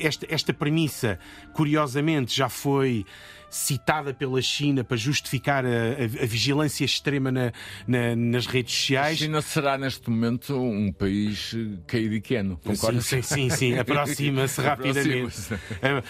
[0.02, 1.18] Esta, esta premissa,
[1.52, 3.04] curiosamente, já foi
[3.50, 7.52] citada pela China para justificar a, a- a vigilância extrema na-
[7.86, 9.18] na- nas redes A sociais.
[9.18, 11.54] China será neste momento um país
[11.86, 13.00] cairiqueno, concorda?
[13.00, 13.74] Sim, sim, sim, sim.
[13.78, 15.08] aproxima-se rapidamente.
[15.08, 15.54] Aproxima-se.
[15.82, 16.02] Ah,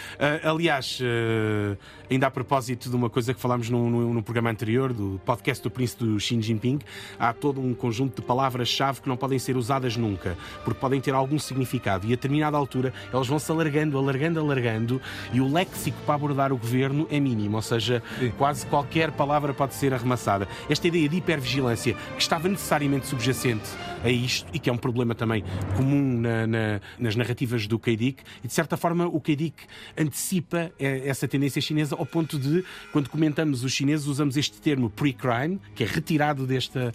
[0.44, 1.76] ah, aliás, ah,
[2.10, 5.62] ainda a propósito de uma coisa que falámos no, no- no programa anterior, do podcast
[5.62, 6.78] do Príncipe do Xi Jinping,
[7.18, 11.14] há todo um conjunto de palavras-chave que não podem ser usadas nunca, porque podem ter
[11.14, 12.04] algum significado.
[12.06, 15.00] E a determinada altura elas vão se alargando, alargando, alargando,
[15.32, 18.02] e o léxico para abordar o governo é mínimo, ou seja,
[18.36, 20.48] quase qualquer palavra pode ser arremassada.
[20.68, 23.68] Esta ideia de hipervigilância que estava necessariamente subjacente
[24.04, 25.44] a isto e que é um problema também
[25.76, 29.56] comum na- na- nas narrativas do K-Dick, e de certa forma o K-Dick
[29.96, 34.88] antecipa eh, essa tendência chinesa ao ponto de, quando comentamos os chineses, usamos este termo
[34.90, 36.92] pre-crime, que é retirado desta.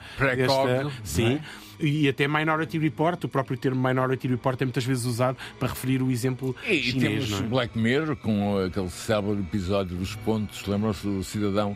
[0.87, 1.33] Desta- sim.
[1.35, 1.41] é?
[1.79, 6.01] E até Minority Report, o próprio termo Minority Report é muitas vezes usado para referir
[6.01, 7.25] o exemplo E, e chinês.
[7.25, 7.41] temos não é?
[7.49, 10.65] Black Mirror com aquele célebre episódio dos pontos.
[10.65, 11.75] Lembram-se do cidadão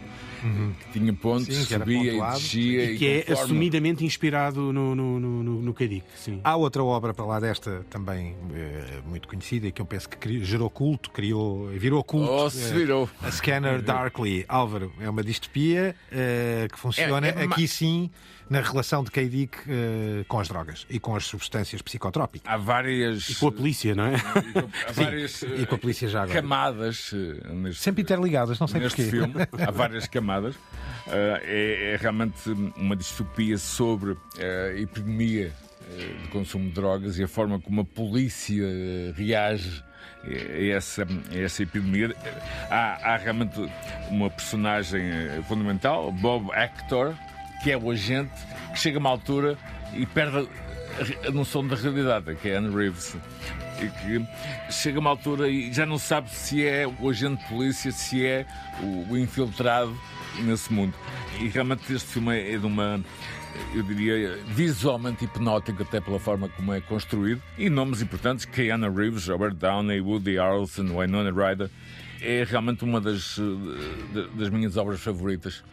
[0.79, 2.91] que tinha pontos, Sim, que subia e descia.
[2.91, 5.75] E que é conforme- assumidamente inspirado no, no, no, no,
[6.15, 6.39] sim.
[6.43, 10.15] Há outra obra para lá desta também eh, muito conhecida e que eu penso que
[10.17, 12.31] cri- gerou culto, criou, virou culto.
[12.31, 13.09] Oh, se eh, virou.
[13.21, 14.45] A Scanner Darkly.
[14.47, 18.09] Álvaro, é uma distopia eh, que funciona É- é ma- aqui sim
[18.49, 19.27] na relação de K.
[19.27, 22.49] Dick eh, com as drogas e com as substâncias psicotrópicas.
[22.51, 23.29] Há várias.
[23.29, 24.15] E com a polícia, não é?
[24.87, 26.41] Há várias e com a polícia já agora.
[26.41, 29.11] camadas eh, neste, Sempre interligadas, não sei neste porquê.
[29.11, 29.33] filme.
[29.67, 30.55] Há várias camadas.
[31.07, 35.51] Eh, é, é realmente uma distopia sobre eh, a epidemia
[35.91, 39.83] eh, de consumo de drogas e a forma como a polícia eh, reage
[40.23, 42.13] a essa, a essa epidemia.
[42.69, 43.57] Há, há realmente
[44.09, 47.13] uma personagem eh, fundamental, Bob Actor,
[47.63, 48.33] que é o agente
[48.73, 49.57] que chega a uma altura
[49.93, 50.47] e perde
[51.27, 53.15] a, noção da realidade, que é Anne Reeves.
[53.77, 57.91] Que chega a uma altura e já não sabe se é o agente de polícia,
[57.91, 58.45] se é
[58.81, 59.95] o, infiltrado
[60.39, 60.93] nesse mundo.
[61.39, 62.99] E realmente este filme é de uma,
[63.75, 67.41] eu diria, visualmente hipnótico, até pela forma como é construído.
[67.57, 71.69] E nomes importantes: Keanu Reeves, Robert Downey, Woody Harrelson, Winona Ryder.
[72.19, 75.63] É realmente uma das, eh, das minhas obras favoritas.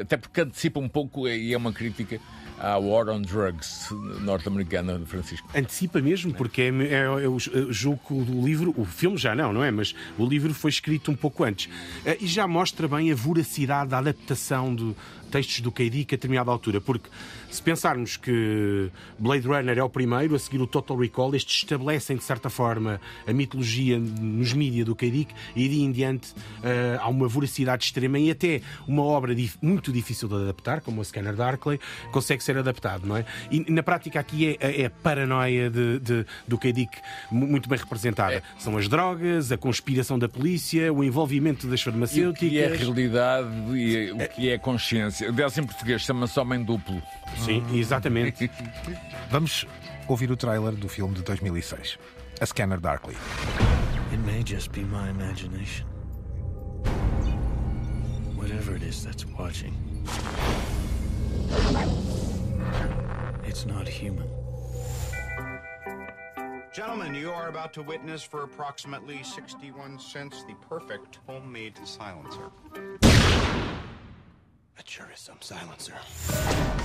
[0.00, 2.20] Até porque antecipa um pouco, e é uma crítica
[2.58, 3.88] à War on Drugs
[4.20, 5.48] norte-americana de Francisco.
[5.54, 9.34] Antecipa mesmo, porque é, é, é o eu julgo que o livro, o filme já
[9.34, 9.70] não, não é?
[9.70, 11.70] Mas o livro foi escrito um pouco antes.
[12.04, 14.94] Eh, E já mostra bem a voracidade da adaptação de
[15.30, 15.88] textos do K.
[15.90, 16.80] Dick a determinada altura.
[16.80, 17.08] Porque
[17.50, 22.16] se pensarmos que Blade Runner é o primeiro, a seguir o Total Recall, estes estabelecem
[22.16, 25.10] de certa forma a mitologia nos mídias do K.
[25.10, 29.56] Dick e de em diante eh, há uma voracidade extrema e até uma obra dif-
[29.62, 31.80] muito difícil de adaptar, como a Scanner Darkly,
[32.12, 33.24] consegue ser adaptado, não é?
[33.50, 36.72] E na prática aqui é, é a paranoia de, de- do K.
[36.72, 36.98] Dick
[37.30, 38.42] mu- muito bem representada.
[38.58, 42.38] São as drogas, a conspiração da polícia, o envolvimento das E o farmacêuticas.
[42.50, 45.17] que é realidade e o que é consciência.
[45.26, 47.02] Aliás, em português chama-se Homem Duplo.
[47.44, 48.50] Sim, exatamente.
[49.30, 49.66] Vamos
[50.06, 51.98] ouvir o trailer do filme de 2006,
[52.40, 53.16] A Scanner Darkly.
[54.12, 55.86] It may just be my imagination.
[58.36, 59.74] Whatever it is that's watching,
[63.44, 64.28] it's not human.
[66.72, 72.52] Gentlemen, you are about to witness for approximately 61 cents the perfect homemade silencer.
[72.70, 72.86] That sure
[73.18, 73.78] is some silencer.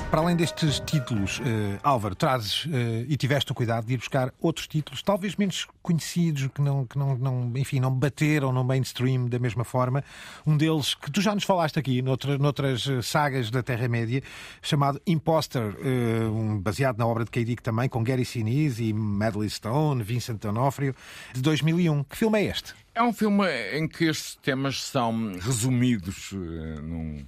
[0.09, 4.31] Para além destes títulos, eh, Álvaro, trazes eh, e tiveste o cuidado de ir buscar
[4.39, 9.27] outros títulos, talvez menos conhecidos, que não, que não, não, enfim, não bateram no mainstream
[9.27, 10.03] da mesma forma.
[10.45, 14.21] Um deles que tu já nos falaste aqui, noutra, noutras eh, sagas da Terra-média,
[14.61, 17.43] chamado Imposter, eh, um, baseado na obra de K.
[17.43, 20.95] Dick também, com Gary Sinise e Madeleine Stone, Vincent D'Onofrio,
[21.33, 22.03] de 2001.
[22.03, 22.73] Que filme é este?
[22.95, 27.25] É um filme em que estes temas são resumidos num-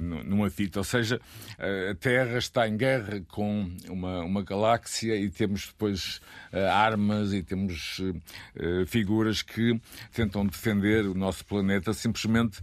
[0.00, 1.20] numa fita, ou seja,
[1.58, 6.20] eh, a Terra está em guerra com uma, uma galáxia e temos depois
[6.52, 8.00] eh, armas e temos
[8.56, 9.80] eh, figuras que
[10.12, 11.92] tentam defender o nosso planeta.
[11.92, 12.60] Simplesmente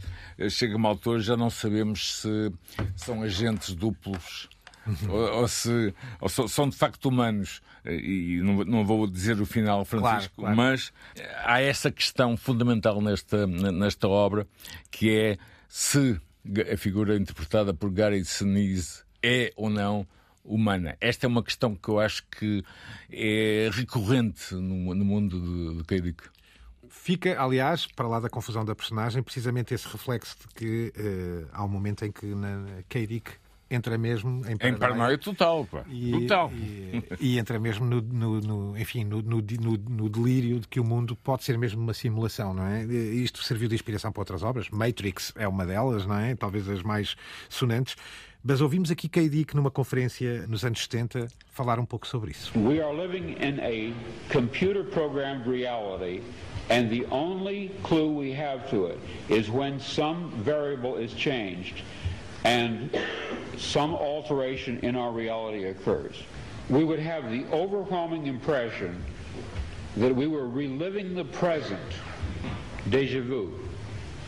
[0.49, 2.51] chega uma altura já não sabemos se
[2.95, 4.49] são agentes duplos
[5.07, 7.61] ou, ou se ou são de facto humanos.
[7.85, 10.55] E não, não vou dizer o final, Francisco, claro.
[10.55, 14.45] mas eh, há essa questão fundamental nesta, nesta obra,
[14.91, 15.37] que é
[15.67, 16.19] se
[16.71, 20.07] a figura interpretada por Gary Sinise é ou não
[20.43, 20.97] humana.
[20.99, 22.63] Esta é uma questão que eu acho que
[23.11, 26.01] é recorrente no, no mundo do, do K.
[26.01, 26.23] Dick.
[26.89, 31.63] Fica, aliás, para lá da confusão da personagem, precisamente esse reflexo de que eh, há
[31.63, 32.83] um momento em que na
[33.69, 35.83] entra mesmo em Em paranoia total, pá.
[35.89, 36.51] E, total.
[36.53, 40.79] E, e entra mesmo no, no- no- enfim, no, no- no- no delírio de que
[40.79, 42.83] o mundo pode ser mesmo uma simulação, não é?
[42.83, 44.69] Isto serviu de inspiração para outras obras.
[44.69, 46.35] Matrix é uma delas, não é?
[46.35, 47.15] Talvez as mais
[47.47, 47.95] sonantes.
[48.41, 49.27] Mas ouvimos aqui K.
[49.27, 52.57] Dick numa conferência nos anos 70 falar um pouco sobre isso.
[52.57, 53.93] We are living in a
[54.33, 56.21] computer programmed reality,
[56.69, 58.97] and the only clue we have to it
[59.29, 61.83] is when some variable is changed
[62.43, 62.89] and
[63.57, 66.15] some alteration in our reality occurs.
[66.69, 69.03] We would have the overwhelming impression
[69.97, 71.79] that we were reliving the present,
[72.89, 73.53] deja vu,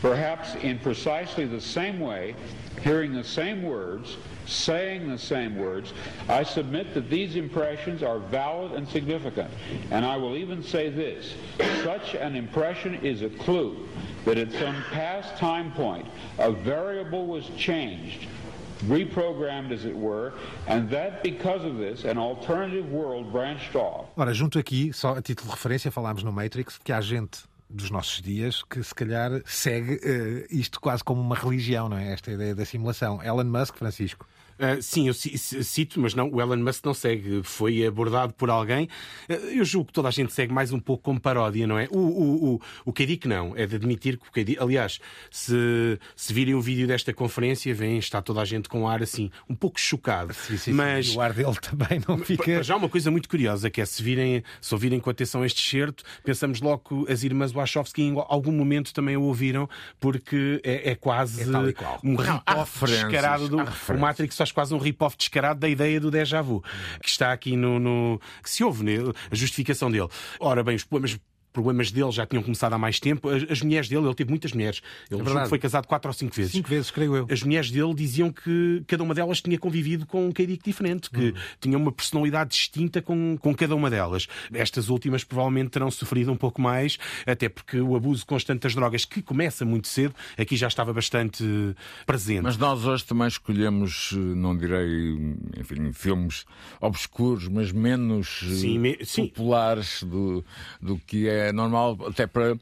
[0.00, 2.34] perhaps in precisely the same way,
[2.82, 5.92] hearing the same words, saying the same words.
[6.28, 9.50] I submit that these impressions are valid and significant.
[9.90, 11.34] And I will even say this
[11.82, 13.88] such an impression is a clue
[14.24, 16.06] that at some past time point
[16.38, 18.26] a variable was changed
[18.86, 20.32] reprogrammed, as it were,
[20.66, 24.06] and that because of this, an alternative world branched off.
[24.16, 27.90] Ora, junto aqui, só a título de referência, falámos no Matrix que há gente dos
[27.90, 32.12] nossos dias que se calhar segue uh, isto quase como uma religião, não é?
[32.12, 33.22] Esta ideia da simulação.
[33.22, 34.26] Elon Musk, Francisco.
[34.62, 37.42] Uh, sim, eu cito, mas não, o Elon Musk não segue.
[37.42, 38.88] Foi abordado por alguém.
[39.28, 41.88] Uh, eu julgo que toda a gente segue mais um pouco como paródia, não é?
[41.90, 43.56] O, o, o, o Kedic não.
[43.56, 44.60] É de admitir que o Kedic...
[44.60, 45.00] Aliás,
[45.32, 49.02] se, se virem o vídeo desta conferência, vem, está toda a gente com um ar
[49.02, 50.32] assim, um pouco chocado.
[50.32, 51.16] Sim, sim, mas sim.
[51.16, 52.58] o ar dele também não fica...
[52.58, 55.44] Mas já há uma coisa muito curiosa, que é se, virem, se ouvirem com atenção
[55.44, 60.60] este certo, pensamos logo que as irmãs Wachowski em algum momento também o ouviram, porque
[60.62, 61.46] é, é quase é
[62.04, 63.56] um rip-off descarado do...
[63.56, 66.62] O Matrix quase um rip-off descarado da ideia do déjà vu,
[67.02, 68.92] que está aqui no, no que se ouve, né?
[69.30, 70.08] a justificação dele.
[70.38, 71.18] Ora bem, os poemas
[71.52, 73.28] problemas dele já tinham começado há mais tempo.
[73.28, 74.80] As, as mulheres dele, ele teve muitas mulheres.
[75.10, 76.52] Ele é foi casado quatro ou cinco vezes.
[76.52, 77.26] Cinco vezes, creio eu.
[77.30, 81.30] As mulheres dele diziam que cada uma delas tinha convivido com um Keirik diferente, que
[81.30, 81.34] hum.
[81.60, 84.26] tinha uma personalidade distinta com, com cada uma delas.
[84.52, 89.04] Estas últimas provavelmente terão sofrido um pouco mais, até porque o abuso constante das drogas,
[89.04, 91.44] que começa muito cedo, aqui já estava bastante
[92.06, 92.42] presente.
[92.42, 95.14] Mas nós hoje também escolhemos, não direi,
[95.58, 96.44] enfim, filmes
[96.80, 98.96] obscuros, mas menos sim, me...
[98.96, 100.44] populares do,
[100.80, 102.56] do que é é normal, até para,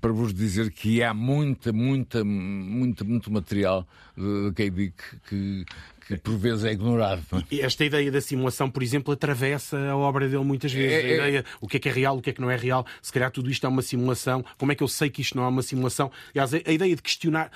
[0.00, 4.92] para vos dizer que há muita, muita, muita, muito material de, de KB
[5.28, 5.64] que,
[6.06, 7.22] que por vezes é ignorado.
[7.50, 7.56] É?
[7.60, 11.04] Esta ideia da simulação, por exemplo, atravessa a obra dele muitas vezes.
[11.04, 11.20] É, é...
[11.20, 12.86] A ideia, o que é que é real, o que é que não é real,
[13.02, 15.44] se calhar tudo isto é uma simulação, como é que eu sei que isto não
[15.44, 16.10] é uma simulação?
[16.30, 17.50] Aliás, a ideia de questionar,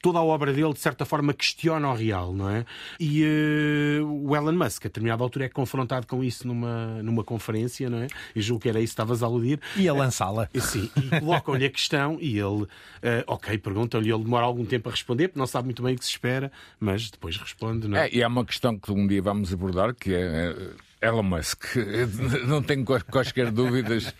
[0.00, 2.64] toda a obra dele, de certa forma, questiona o real, não é?
[2.98, 7.88] E uh, o Elon Musk, a determinada altura, é confrontado com isso numa, numa conferência,
[7.88, 8.08] não é?
[8.34, 9.60] E julgo que era isso que estavas a aludir.
[9.76, 10.48] E a lançá-la.
[10.58, 12.68] Sim, e colocam-lhe a questão e ele, uh,
[13.26, 16.04] ok, perguntam-lhe, ele demora algum tempo a responder, porque não sabe muito bem o que
[16.04, 18.08] se espera, mas depois responde, não é?
[18.08, 20.54] é e há uma questão que um dia vamos abordar, que é.
[21.02, 21.64] Elon Musk,
[22.46, 24.14] não tenho quaisquer dúvidas,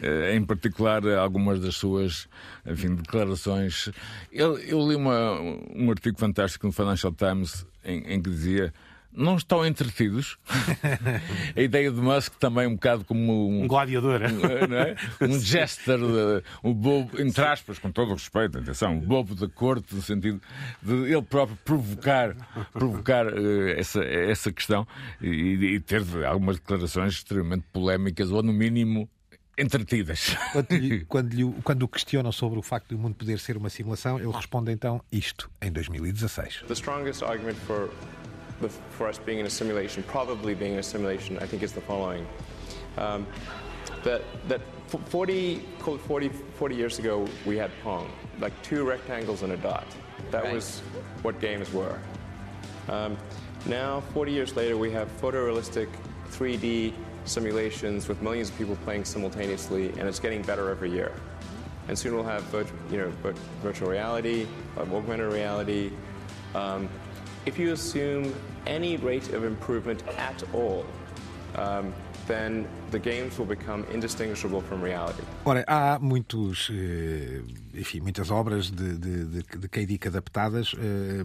[0.00, 2.28] eh, em particular algumas das suas
[2.64, 3.90] enfim, declarações.
[4.30, 8.72] Eu, eu li uma, um artigo fantástico no Financial Times em, em que dizia
[9.18, 10.38] não estão entretidos.
[11.56, 14.96] a ideia de Musk também um bocado como um, um gladiador, um, é?
[15.26, 15.98] um jester,
[16.62, 20.40] um bobo, entre aspas, com todo o respeito, atenção, um bobo da corte, no sentido
[20.82, 22.34] de ele próprio provocar,
[22.72, 24.86] provocar uh, essa, essa questão
[25.20, 29.08] e, e ter algumas declarações extremamente polémicas ou, no mínimo,
[29.58, 30.36] entretidas.
[30.52, 33.56] Quando, lhe, quando, lhe, quando o questionam sobre o facto de o mundo poder ser
[33.56, 36.62] uma simulação, ele responde então isto em 2016.
[36.68, 37.90] The strongest argument for
[38.90, 41.80] for us being in a simulation, probably being in a simulation, I think is the
[41.80, 42.26] following.
[42.96, 43.26] Um,
[44.04, 49.56] that that 40, 40, 40 years ago, we had Pong, like two rectangles and a
[49.56, 49.86] dot.
[50.30, 50.54] That right.
[50.54, 50.80] was
[51.22, 51.98] what games were.
[52.88, 53.16] Um,
[53.66, 55.88] now, 40 years later, we have photorealistic
[56.30, 56.94] 3D
[57.24, 61.12] simulations with millions of people playing simultaneously, and it's getting better every year.
[61.88, 62.44] And soon we'll have
[62.90, 63.12] you know,
[63.62, 65.90] virtual reality, augmented reality,
[66.54, 66.88] um,
[67.48, 68.34] if you assume
[68.66, 70.84] any rate of improvement at all,
[71.54, 71.94] um,
[72.26, 75.22] then the games will become indistinguishable from reality.
[75.44, 77.42] Ora, há muitos, eh,
[77.74, 79.86] enfim, muitas obras de, de, de, de K.
[79.86, 80.74] Dick adaptadas.
[80.78, 81.24] Eh,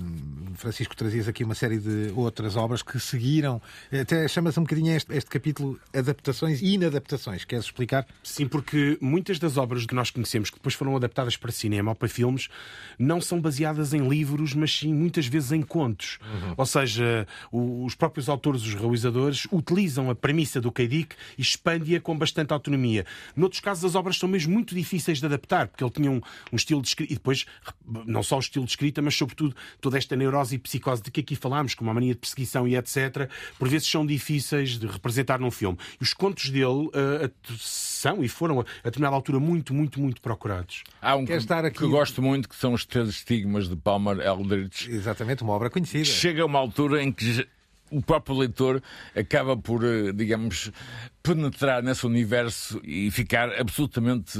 [0.55, 3.61] Francisco, trazias aqui uma série de outras obras que seguiram.
[3.91, 7.45] Até chama-se um bocadinho este, este capítulo adaptações e inadaptações.
[7.45, 8.05] Queres explicar?
[8.23, 11.95] Sim, porque muitas das obras que nós conhecemos que depois foram adaptadas para cinema ou
[11.95, 12.49] para filmes
[12.97, 16.19] não são baseadas em livros, mas sim muitas vezes em contos.
[16.21, 16.53] Uhum.
[16.57, 20.87] Ou seja, os próprios autores, os realizadores, utilizam a premissa do K.
[20.87, 23.05] Dick e expande-a com bastante autonomia.
[23.35, 26.55] Noutros casos, as obras são mesmo muito difíceis de adaptar, porque ele tinha um, um
[26.55, 27.45] estilo de escrita, e depois,
[28.05, 31.21] não só o estilo de escrita, mas sobretudo toda esta neurose e psicose de que
[31.21, 35.39] aqui falámos, como a mania de perseguição e etc., por vezes são difíceis de representar
[35.39, 35.77] num filme.
[35.99, 40.83] E os contos dele uh, são e foram, a determinada altura, muito, muito, muito procurados.
[41.01, 41.79] Há um que, estar aqui...
[41.79, 44.87] que gosto muito, que são os três estigmas de Palmer Eldritch.
[44.87, 46.05] Exatamente, uma obra conhecida.
[46.05, 47.47] Chega a uma altura em que
[47.93, 48.81] o próprio leitor
[49.15, 50.71] acaba por, eh, digamos,
[51.23, 54.37] penetrar nesse universo e ficar absolutamente,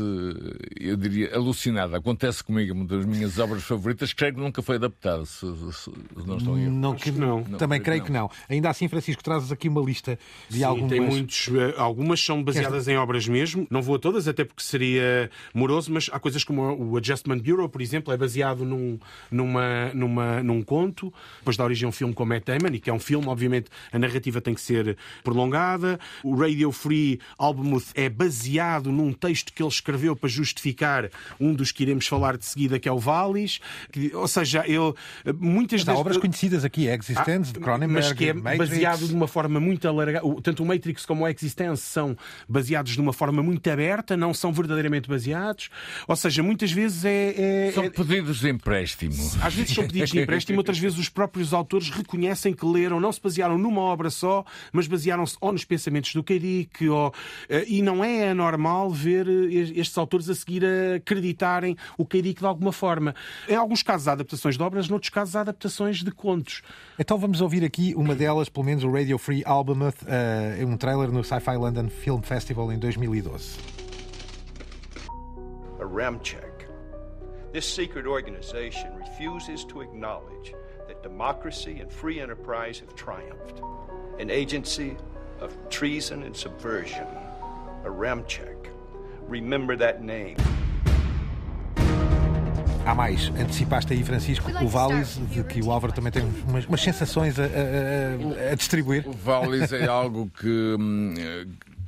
[0.78, 1.96] eu diria, alucinado.
[1.96, 5.90] Acontece comigo, uma das minhas obras favoritas, creio que nunca foi adaptada, se, se
[6.28, 6.70] não estou eu.
[6.70, 7.42] Não, que não.
[7.48, 7.58] não.
[7.58, 8.28] Também creio que não.
[8.28, 8.44] que não.
[8.54, 10.20] Ainda assim, Francisco, trazes aqui uma lista
[10.50, 10.90] de Sim, algumas...
[10.90, 14.62] tem muitos, eh, algumas são baseadas em obras mesmo, não vou a todas, até porque
[14.62, 19.00] seria moroso, mas há coisas como o Adjustment Bureau, por exemplo, é baseado num,
[19.32, 22.90] numa, numa, num conto, depois dá origem a um filme com Matt Damon, e que
[22.90, 25.98] é um filme, obviamente, a narrativa tem que ser prolongada.
[26.22, 31.10] O Radio Free Albemuth é baseado num texto que ele escreveu para justificar
[31.40, 33.60] um dos que iremos falar de seguida, que é o Valis.
[33.92, 34.94] Que, ou seja, ele
[35.40, 38.58] muitas Mas há obras conhecidas aqui, Existence, de Cronenberg, mas que é Matrix.
[38.70, 40.26] baseado de uma forma muito alargada.
[40.42, 44.52] Tanto o Matrix como o Existence são baseados de uma forma muito aberta, não são
[44.52, 45.70] verdadeiramente baseados.
[46.08, 47.68] Ou seja, muitas vezes é.
[47.68, 49.14] é São é- pedidos de empréstimo.
[49.42, 53.12] às vezes são pedidos de empréstimo, outras vezes os próprios autores reconhecem que leram, não
[53.12, 56.24] se basearam numa obra só, mas basearam-se ou nos pensamentos do
[56.66, 56.90] K.D.K.
[56.90, 57.14] Ou,
[57.50, 62.40] eh, e não é anormal ver eh, estes autores a seguir a acreditarem o K.D.K.
[62.40, 63.16] de alguma forma.
[63.48, 66.62] Em alguns casos há adaptações de obras, noutros casos há adaptações de contos.
[66.98, 71.12] Então vamos ouvir aqui uma delas, pelo menos o Radio Free Albemuth, é um trailer
[71.12, 73.84] no Sci-Fi London Film Festival em 2012.
[75.84, 76.66] a Ramcheck.
[77.52, 80.54] This secret organization refuses to acknowledge
[80.88, 83.62] that democracy and free enterprise have triumphed.
[84.18, 84.96] An agency
[85.44, 87.06] of treason and subversion.
[87.86, 88.70] A Ramcheck.
[89.28, 90.36] Remember that name.
[92.86, 96.82] Há mais, antecipaste aí, Francisco, o Valis, de que o Álvaro também tem umas, umas
[96.82, 99.08] sensações a, a- a- a distribuir.
[99.08, 101.14] O Valis é algo que, hum,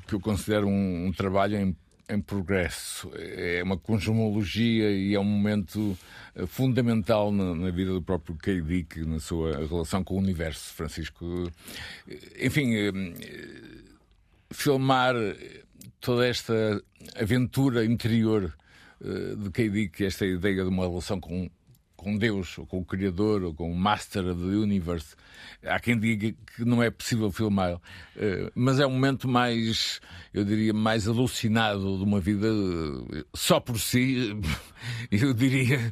[0.07, 1.75] que eu considero um, um trabalho em,
[2.09, 3.11] em progresso.
[3.15, 5.97] É uma conjumologia e é um momento
[6.35, 8.61] eh, fundamental na, na vida do próprio K.
[8.61, 11.51] Dick, na sua relação com o universo, Francisco.
[12.39, 13.13] Enfim, hum,
[14.51, 15.15] filmar
[15.99, 16.81] toda esta
[17.19, 18.53] aventura interior
[19.03, 19.69] eh, de K.
[19.69, 21.49] Dick, esta ideia de uma relação com,
[22.05, 25.15] com Deus, ou com o Criador, ou com o Master of the Universe.
[25.63, 27.81] Há quem diga que não é possível filmar,
[28.15, 29.99] eh, mas é um momento mais,
[30.31, 34.39] eu diria, mais alucinado de uma vida eh, só por si,
[35.11, 35.91] eu diria.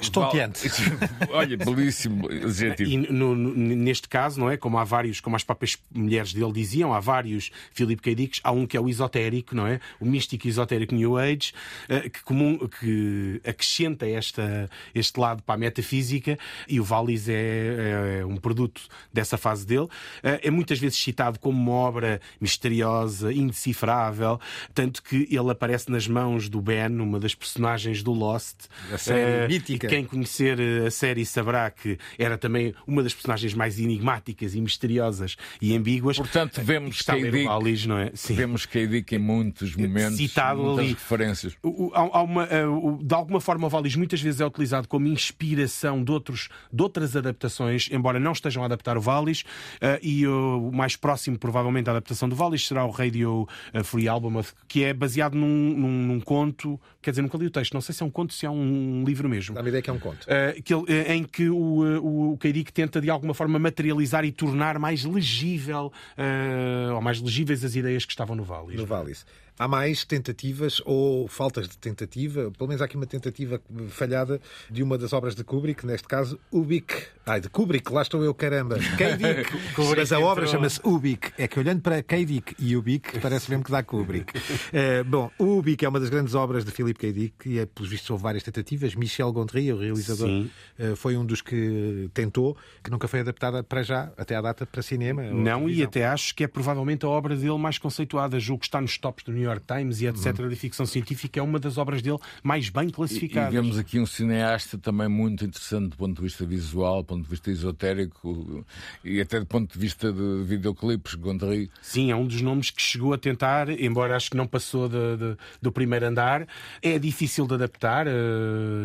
[0.00, 0.60] Estonteante.
[1.30, 2.90] Olha, belíssimo adjetivo.
[2.90, 4.56] E no- neste caso, não é?
[4.56, 8.30] Como há vários, como as próprias mulheres dele diziam, há vários Philip K.
[8.42, 9.80] Há um que é o esotérico, não é?
[10.00, 11.52] O místico esotérico New Age,
[11.88, 16.38] eh, que, comum, que acrescenta esta, este lado para a metafísica
[16.68, 18.82] e o Valis é, é um produto
[19.12, 19.88] dessa fase dele.
[20.22, 24.40] Eh, É muitas vezes citado como uma obra misteriosa, indecifrável,
[24.74, 28.66] tanto que ele aparece nas mãos do Ben, uma das personagens do Lost.
[28.92, 29.83] A série Eh, mítica.
[29.88, 34.60] Quem conhecer eh, a série saberá que era também uma das personagens mais enigmáticas e
[34.60, 36.16] misteriosas e ambíguas.
[36.16, 37.44] Portanto, vemos Está a ler o K.
[37.44, 38.10] Valis, não é?
[38.14, 38.34] Sim.
[38.34, 38.66] Vemos.
[38.66, 40.88] Dick em muitos momentos, Citado muitas ali.
[40.94, 41.56] referências.
[41.94, 42.64] Há- há uma, eh,
[43.02, 47.14] de alguma forma, o Valis muitas vezes é utilizado como inspiração de, outros, de outras
[47.16, 49.44] adaptações, embora não estejam a adaptar o Valis.
[49.80, 53.46] eh, e o mais próximo, provavelmente, à adaptação do Valis será o Radio
[53.84, 56.80] Free Album, que é baseado num, num- num conto.
[57.02, 59.04] Quer dizer, nunca li o texto, não sei se é um conto, se é um
[59.06, 59.58] livro mesmo.
[59.74, 60.24] Ideia que é um conto.
[60.24, 62.52] Uh, que ele- uh, em que o, uh, o K.
[62.52, 67.74] Dick tenta de alguma forma materializar e tornar mais legível uh, ou mais legíveis as
[67.74, 68.76] ideias que estavam no Valis.
[68.76, 69.26] No Valis.
[69.56, 74.82] Há mais tentativas ou faltas de tentativa, pelo menos há aqui uma tentativa falhada de
[74.82, 76.92] uma das obras de Kubrick, neste caso Ubik.
[77.24, 78.78] Ai, de Kubrick, lá estou eu, caramba.
[79.76, 81.30] Kubrick Mas a obra chama-se Ubik.
[81.38, 82.24] É que olhando para K.
[82.24, 84.32] Dick e Ubik, parece mesmo que dá Kubrick.
[84.72, 87.12] Eh, bom, o Ubik é uma das grandes obras de Philip K.
[87.12, 88.94] Dick e, é, pelos vistos, houve várias tentativas.
[88.96, 90.50] Michel Gondry, o realizador, Sim.
[90.78, 94.66] eh, foi um dos que tentou, que nunca foi adaptada para já, até à data,
[94.66, 95.22] para cinema.
[95.22, 98.38] Não, e até acho que é provavelmente a obra dele mais conceituada.
[98.40, 100.38] Julgo que está nos tops do New York Times e etc.
[100.40, 100.48] Uhum.
[100.48, 101.38] de ficção científica.
[101.40, 103.52] É uma das obras dele mais bem E, e classificadas.
[103.52, 107.28] vemos aqui um cineasta também muito interessante do ponto de vista visual, do ponto de
[107.30, 108.64] vista esotérico
[109.04, 111.70] e até do ponto de vista de videoclipes, Gondry.
[111.82, 115.16] Sim, é um dos nomes que chegou a tentar, embora acho que não passou de-
[115.16, 116.46] de- do primeiro andar.
[116.82, 118.06] É difícil de adaptar.
[118.06, 118.10] eh,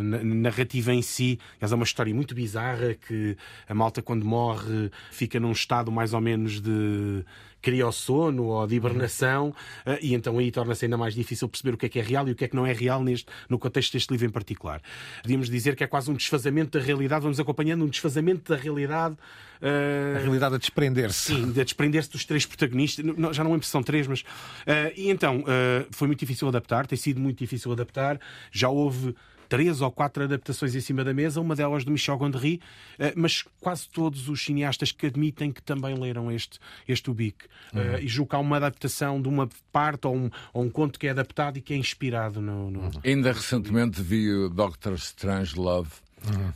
[0.04, 0.24] na-
[0.70, 3.36] narrativa em si é uma história muito bizarra que
[3.68, 7.26] a malta, quando morre, fica num estado mais ou menos de
[7.62, 9.54] criossono ou de hibernação,
[9.86, 12.26] eh, e então aí torna-se ainda mais difícil perceber o que é que é real
[12.30, 14.82] e o que é que não é real neste, no contexto deste livro em particular.
[15.22, 19.18] Podíamos dizer que é quase um desfazamento da realidade, vamos acompanhando um desfazamento da realidade.
[19.62, 21.34] eh, A realidade a desprender-se.
[21.36, 23.04] Sim, de desprender-se dos três protagonistas.
[23.04, 24.24] Não- Já não lembro se são três, mas.
[24.66, 28.22] eh, e então, eh, foi muito difícil adaptar, tem sido muito difícil adaptar.
[28.54, 29.14] Já houve
[29.50, 32.62] três ou quatro adaptações em cima da mesa, uma delas do Michel Gondry,
[33.00, 37.46] eh, mas quase todos os cineastas que admitem que também leram este, este Ubik.
[37.74, 41.00] Eh, e julgo que há uma adaptação de uma parte ou um, ou um conto
[41.00, 42.70] que é adaptado e que é inspirado no.
[42.72, 45.90] no- Ainda recentemente vi o Doctor Strange Love,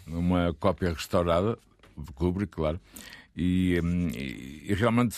[0.08, 1.58] uma cópia restaurada,
[1.98, 2.80] de Kubrick, claro,
[3.36, 5.18] e, hum, e- e realmente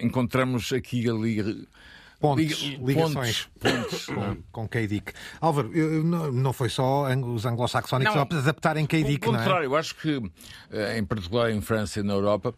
[0.00, 1.66] encontramos aqui e ali.
[2.22, 4.86] Pontos, liga- ligações pontos, pontos, com, com K.
[4.86, 5.12] Dick.
[5.40, 9.02] Álvaro, eu- eu- não, foi só os anglo-saxónicos a adaptarem K.
[9.02, 9.42] Dick, Ao não é?
[9.42, 10.22] contrário, eu acho que,
[10.70, 12.54] eh, em particular em França e na Europa,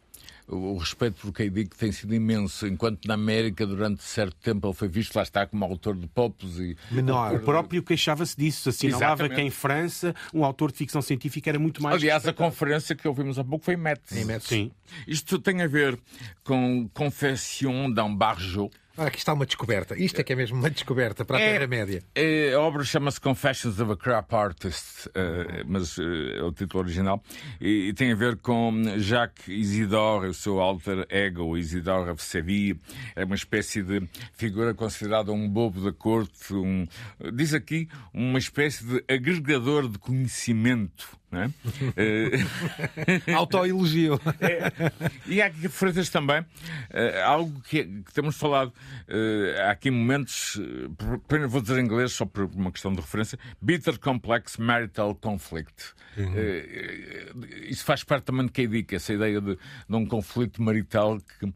[0.47, 1.49] o respeito por K.
[1.49, 5.47] Dick tem sido imenso, enquanto na América, durante certo tempo, ele foi visto, lá está,
[5.47, 6.77] como autor de popos e.
[6.91, 7.35] Menor.
[7.37, 9.35] O próprio queixava-se disso, assinalava Exatamente.
[9.37, 11.97] que em França um autor de ficção científica era muito mais.
[11.97, 14.13] Aliás, a conferência que ouvimos há pouco foi em Metz.
[14.13, 14.45] Em Metz.
[14.47, 14.71] Sim.
[15.09, 15.99] Isto tem a ver
[16.45, 19.99] com Confession d'un Barjot Ora, aqui está uma descoberta.
[19.99, 22.03] Isto é que é mesmo uma descoberta para a é, Terra-média.
[22.15, 26.85] É, a obra chama-se Confessions of a Crap Artist, uh, mas uh, é o título
[26.85, 27.21] original,
[27.61, 32.81] e, e, tem a ver com Jacques Isidore, o seu alter ego, Isidore of Seville.
[33.17, 34.01] É uma espécie de
[34.33, 36.87] figura considerada um bobo da corte, um,
[37.33, 41.51] diz aqui, uma espécie de agregador de conhecimento é?
[41.97, 44.21] Eh, Autoelogio.
[44.41, 44.91] É,
[45.27, 48.73] e há aqui referências também, uh, algo que, que, temos falado.
[49.09, 53.39] Uh, há aqui momentos, uh, vou dizer em inglês só por uma questão de referência:
[53.61, 55.95] Bitter Complex Marital Conflict.
[56.17, 57.43] Uhum.
[57.69, 61.53] isso faz parte também de KD, essa ideia de, de um conflito marital que,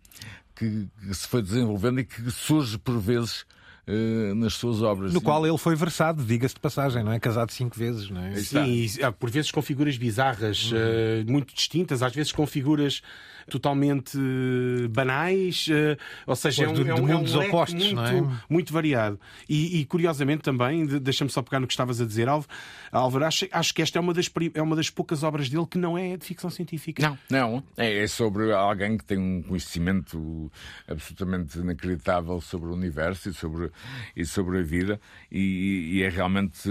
[0.57, 3.45] que, que se foi desenvolvendo e que surge por vezes
[3.89, 5.13] uh, nas suas obras.
[5.13, 7.19] No qual ele foi versado, diga-se de passagem, não é?
[7.19, 8.37] Casado cinco vezes, não é?
[8.37, 10.79] Sim, e, por vezes com figuras bizarras, uhum.
[10.79, 13.03] uh, muito distintas, às vezes com figuras
[13.49, 14.17] totalmente
[14.91, 18.41] banais, eh, ou seja, é um, de, é um, mundos é um opostos, muito, é?
[18.49, 19.19] muito variado.
[19.49, 22.29] E, e curiosamente também, deixa-me só pegar no que estavas a dizer,
[22.93, 25.79] Álvaro, acho, acho que esta é uma, das, é uma das poucas obras dele que
[25.79, 27.03] não é de ficção científica.
[27.03, 27.65] Não, não.
[27.77, 30.51] É, é sobre alguém que tem um conhecimento
[30.87, 33.71] absolutamente inacreditável sobre o universo e sobre,
[34.15, 35.01] e sobre a vida,
[35.31, 36.69] e, e é realmente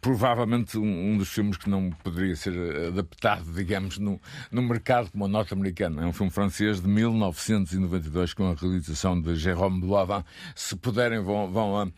[0.00, 2.54] provavelmente um, dos filmes que não poderia ser
[2.88, 4.20] adaptado, digamos, no,
[4.50, 6.00] no mercado como o norte-americano.
[6.00, 10.24] É um filme francês de 1992 com a realização de Jérôme Boivin.
[10.54, 11.88] Se puderem, vão, vão a,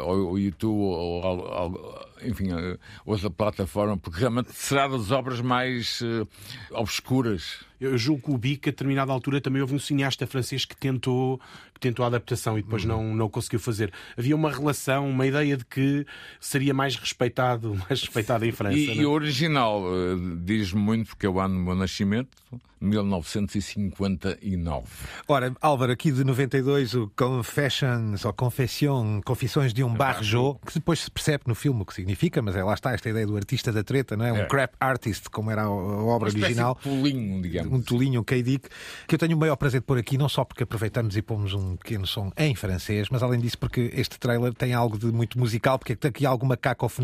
[0.00, 6.00] ao, ao YouTube ou ao, enfim, a outra plataforma, porque realmente será das obras mais
[6.00, 6.28] uh,
[6.72, 10.76] obscuras eu julgo que o Bic, a determinada altura, também houve um cineasta francês que
[10.76, 11.40] tentou,
[11.74, 12.88] que tentou a adaptação e depois uhum.
[12.88, 13.92] não, não conseguiu fazer.
[14.16, 16.06] Havia uma relação, uma ideia de que
[16.40, 18.76] seria mais respeitado, mais respeitado em França.
[18.76, 22.36] E, e o original uh, diz muito, porque é o ano do meu nascimento,
[22.80, 24.86] 1959.
[25.26, 31.00] Ora, Álvaro, aqui de 92, o Confessions, ou Confession, Confissões de um Barjo, que depois
[31.00, 33.72] se percebe no filme o que significa, mas é lá está esta ideia do artista
[33.72, 34.32] da treta, não é?
[34.32, 34.46] Um é.
[34.46, 36.78] crap artist, como era a, obra Uma original.
[36.84, 37.72] Um tolinho, digamos.
[37.72, 38.68] Um tolinho, um K-Dick,
[39.06, 41.54] que eu tenho o maior prazer de pôr aqui, não só porque aproveitamos e pomos
[41.54, 45.38] um pequeno som em francês, mas além disso porque este trailer tem algo de muito
[45.38, 47.03] musical, porque tem aqui alguma cacofonia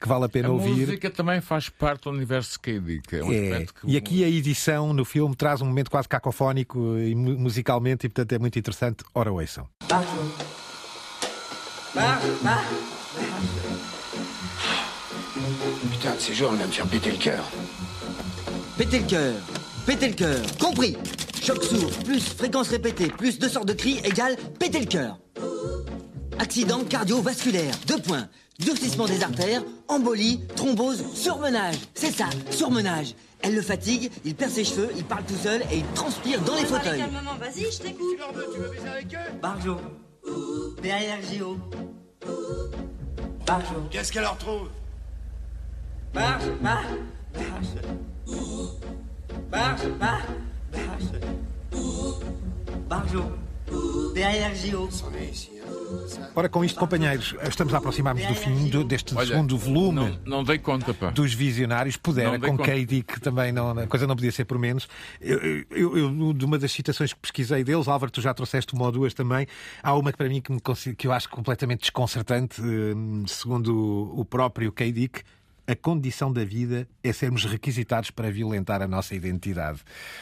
[0.00, 0.72] que vale a pena a ouvir.
[0.72, 3.16] A música também faz parte do universo K-Dick.
[3.16, 3.66] É um é.
[3.66, 3.90] Que...
[3.90, 8.32] E aqui a edição no filme traz um momento quase cacofónico e musicalmente e, portanto,
[8.32, 9.04] é muito interessante.
[9.14, 9.68] Ora, ouçam.
[15.90, 17.44] Putain, ces jours, on vient me faire péter le cœur.
[18.76, 19.34] Péter le cœur,
[19.86, 20.96] péter le cœur, compris
[21.46, 25.16] Choc sourd, plus fréquence répétée, plus deux sortes de cris égale péter le cœur.
[26.38, 28.28] Accident cardiovasculaire, deux points.
[28.58, 31.76] Durcissement des artères, embolie, thrombose, surmenage.
[31.94, 33.14] C'est ça, surmenage.
[33.42, 36.54] Elle le fatigue, il perd ses cheveux, il parle tout seul et il transpire dans
[36.54, 36.98] les fauteuils.
[37.00, 38.06] Calmement, vas-y, je t'écoute.
[38.12, 39.76] Tu leur veux, tu veux baiser avec eux Barjo.
[40.82, 41.58] Derrière Géo.
[43.46, 43.74] Barjo.
[43.90, 44.68] Qu'est-ce qu'elle leur trouve
[46.14, 46.86] Barge, barge,
[47.34, 48.36] barge.
[49.50, 50.22] Barge, barge,
[50.72, 51.20] barge.
[52.88, 53.22] Barjo.
[56.34, 60.38] Ora, com isto, companheiros, estamos a aproximar-nos do fim do, deste Olha, segundo volume não,
[60.38, 61.10] não dei conta, pá.
[61.10, 61.96] dos Visionários.
[61.96, 64.88] Pudera, com Katie, que também não, a coisa não podia ser por menos.
[65.20, 65.38] Eu,
[65.70, 68.92] eu, eu, de uma das citações que pesquisei deles, Álvaro, tu já trouxeste uma ou
[68.92, 69.46] duas também.
[69.82, 70.60] Há uma que para mim que, me,
[70.94, 72.94] que eu acho completamente desconcertante, eh,
[73.26, 74.84] segundo o próprio K.
[75.66, 79.80] A condição da vida é sermos requisitados para violentar a nossa identidade.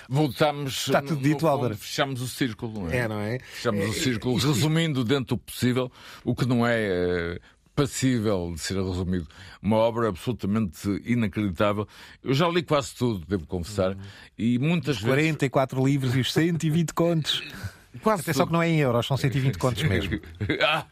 [0.09, 0.87] Voltamos.
[0.87, 1.77] Está tudo dito, Álvaro.
[1.77, 2.97] Fechamos o círculo, não é?
[2.97, 3.39] É, não é?
[3.39, 5.93] Fechamos é, o círculo, isto, resumindo dentro do possível
[6.25, 6.81] o que não é.
[6.81, 7.41] é
[7.75, 9.27] passível de ser resumido.
[9.61, 11.87] Uma obra absolutamente inacreditável.
[12.23, 14.01] Eu já li quase tudo, devo confessar, uhum.
[14.39, 15.17] e muitas os vezes.
[15.17, 17.43] 44 livros e os 120 contos.
[18.03, 20.21] Quase Até só que não é em euros, são 120 contos mesmo.
[20.63, 20.85] ah,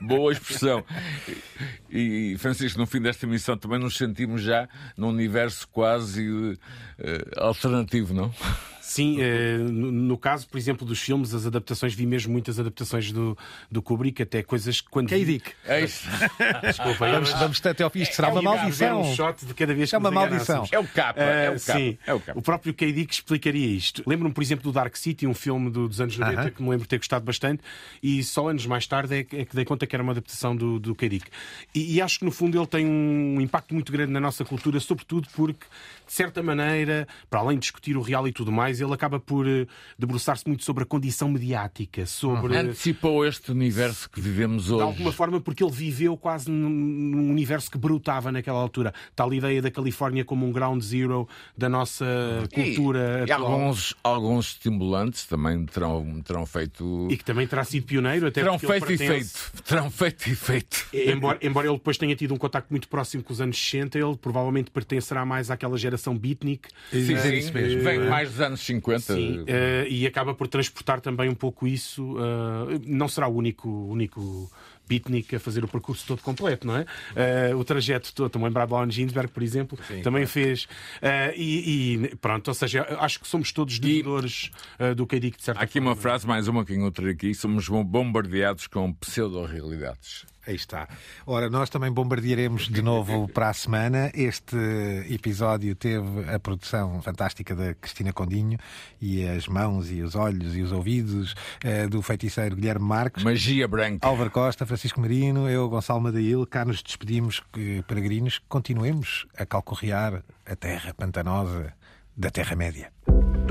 [0.00, 0.84] boa expressão.
[1.90, 6.58] E, Francisco, no fim desta emissão também nos sentimos já num universo quase uh,
[7.36, 8.34] alternativo, não?
[8.82, 13.38] Sim, uh, no, caso, por exemplo, dos filmes, as adaptações, vi mesmo muitas adaptações do,
[13.70, 15.08] do Kubrick, até coisas que quando.
[15.08, 15.52] K-Dick.
[15.64, 16.08] É isso.
[16.62, 18.00] Desculpa, vamos, vamos até ao fim.
[18.00, 19.00] Isto será é, uma maldição.
[19.00, 20.66] um shot de cada vez que É uma maldição.
[20.72, 21.20] É o capa.
[21.20, 21.78] É o capa.
[21.78, 21.98] Sim.
[22.04, 22.38] É o, capa.
[22.38, 24.02] o próprio K-Dick explicaria isto.
[24.04, 26.50] Lembro-me, por exemplo, do Dark City, um filme do, dos anos 90 uh -huh.
[26.50, 27.62] que me lembro de ter gostado bastante,
[28.02, 30.56] e só anos mais tarde é que, é que dei conta que era uma adaptação
[30.56, 31.30] do, do K-Dick.
[31.74, 34.80] E, e acho que, no fundo, ele tem um impacto muito grande na nossa cultura,
[34.80, 35.66] sobretudo porque,
[36.12, 39.48] de certa maneira, para além de discutir o real e tudo mais, ele acaba por
[39.48, 39.66] eh,
[39.98, 42.54] debruçar-se muito sobre a condição mediática, sobre.
[42.54, 44.84] Antecipou este universo que vivemos hoje.
[44.84, 48.92] De alguma forma, porque ele viveu quase num, universo que brotava naquela altura.
[49.16, 52.04] Tal ideia da Califórnia como um ground zero da nossa
[52.52, 57.08] cultura E, e alguns, alguns estimulantes também terão, terão feito.
[57.10, 59.62] E que também terá sido pioneiro, até terão feito pertence- efeito.
[59.62, 60.86] Terão feito efeito.
[60.92, 64.14] Embora, embora ele depois tenha tido um contacto muito próximo com os anos 60, ele
[64.18, 66.68] provavelmente pertencerá mais àquela geração beatnik.
[66.90, 69.14] Sim, eh, sim, que- vem mais dos anos 50.
[69.14, 72.16] Sim, eh, e acaba por transportar também um pouco isso.
[72.18, 74.50] eh, não será o único, único
[74.88, 76.84] beatnik a fazer o percurso todo completo, não é?
[77.16, 78.46] Eh, o trajeto todo, estou-me
[78.92, 80.66] Ginsberg, por exemplo, também fez.
[81.00, 85.44] Eh, e, e pronto, ou seja, acho que somos todos devedores eh, do K-Dick, de
[85.44, 90.26] certa Há aqui uma frase, mais uma que encontrei aqui: somos bombardeados com pseudo-realidades.
[90.46, 90.88] Aí está.
[91.24, 94.10] Ora, nós também bombardearemos de novo para a semana.
[94.12, 94.56] Este
[95.08, 98.58] episódio teve a produção fantástica da Cristina Condinho
[99.00, 103.22] e as mãos e os olhos e os ouvidos eh, do feiticeiro Guilherme Marques.
[103.22, 104.06] Magia branca.
[104.06, 106.44] Álvaro Costa, Francisco Marino, eu, Gonçalo Madail.
[106.46, 108.40] Cá nos despedimos, eh, peregrinos.
[108.48, 111.72] Continuemos a calcorrear a terra pantanosa
[112.16, 112.90] da Terra-média.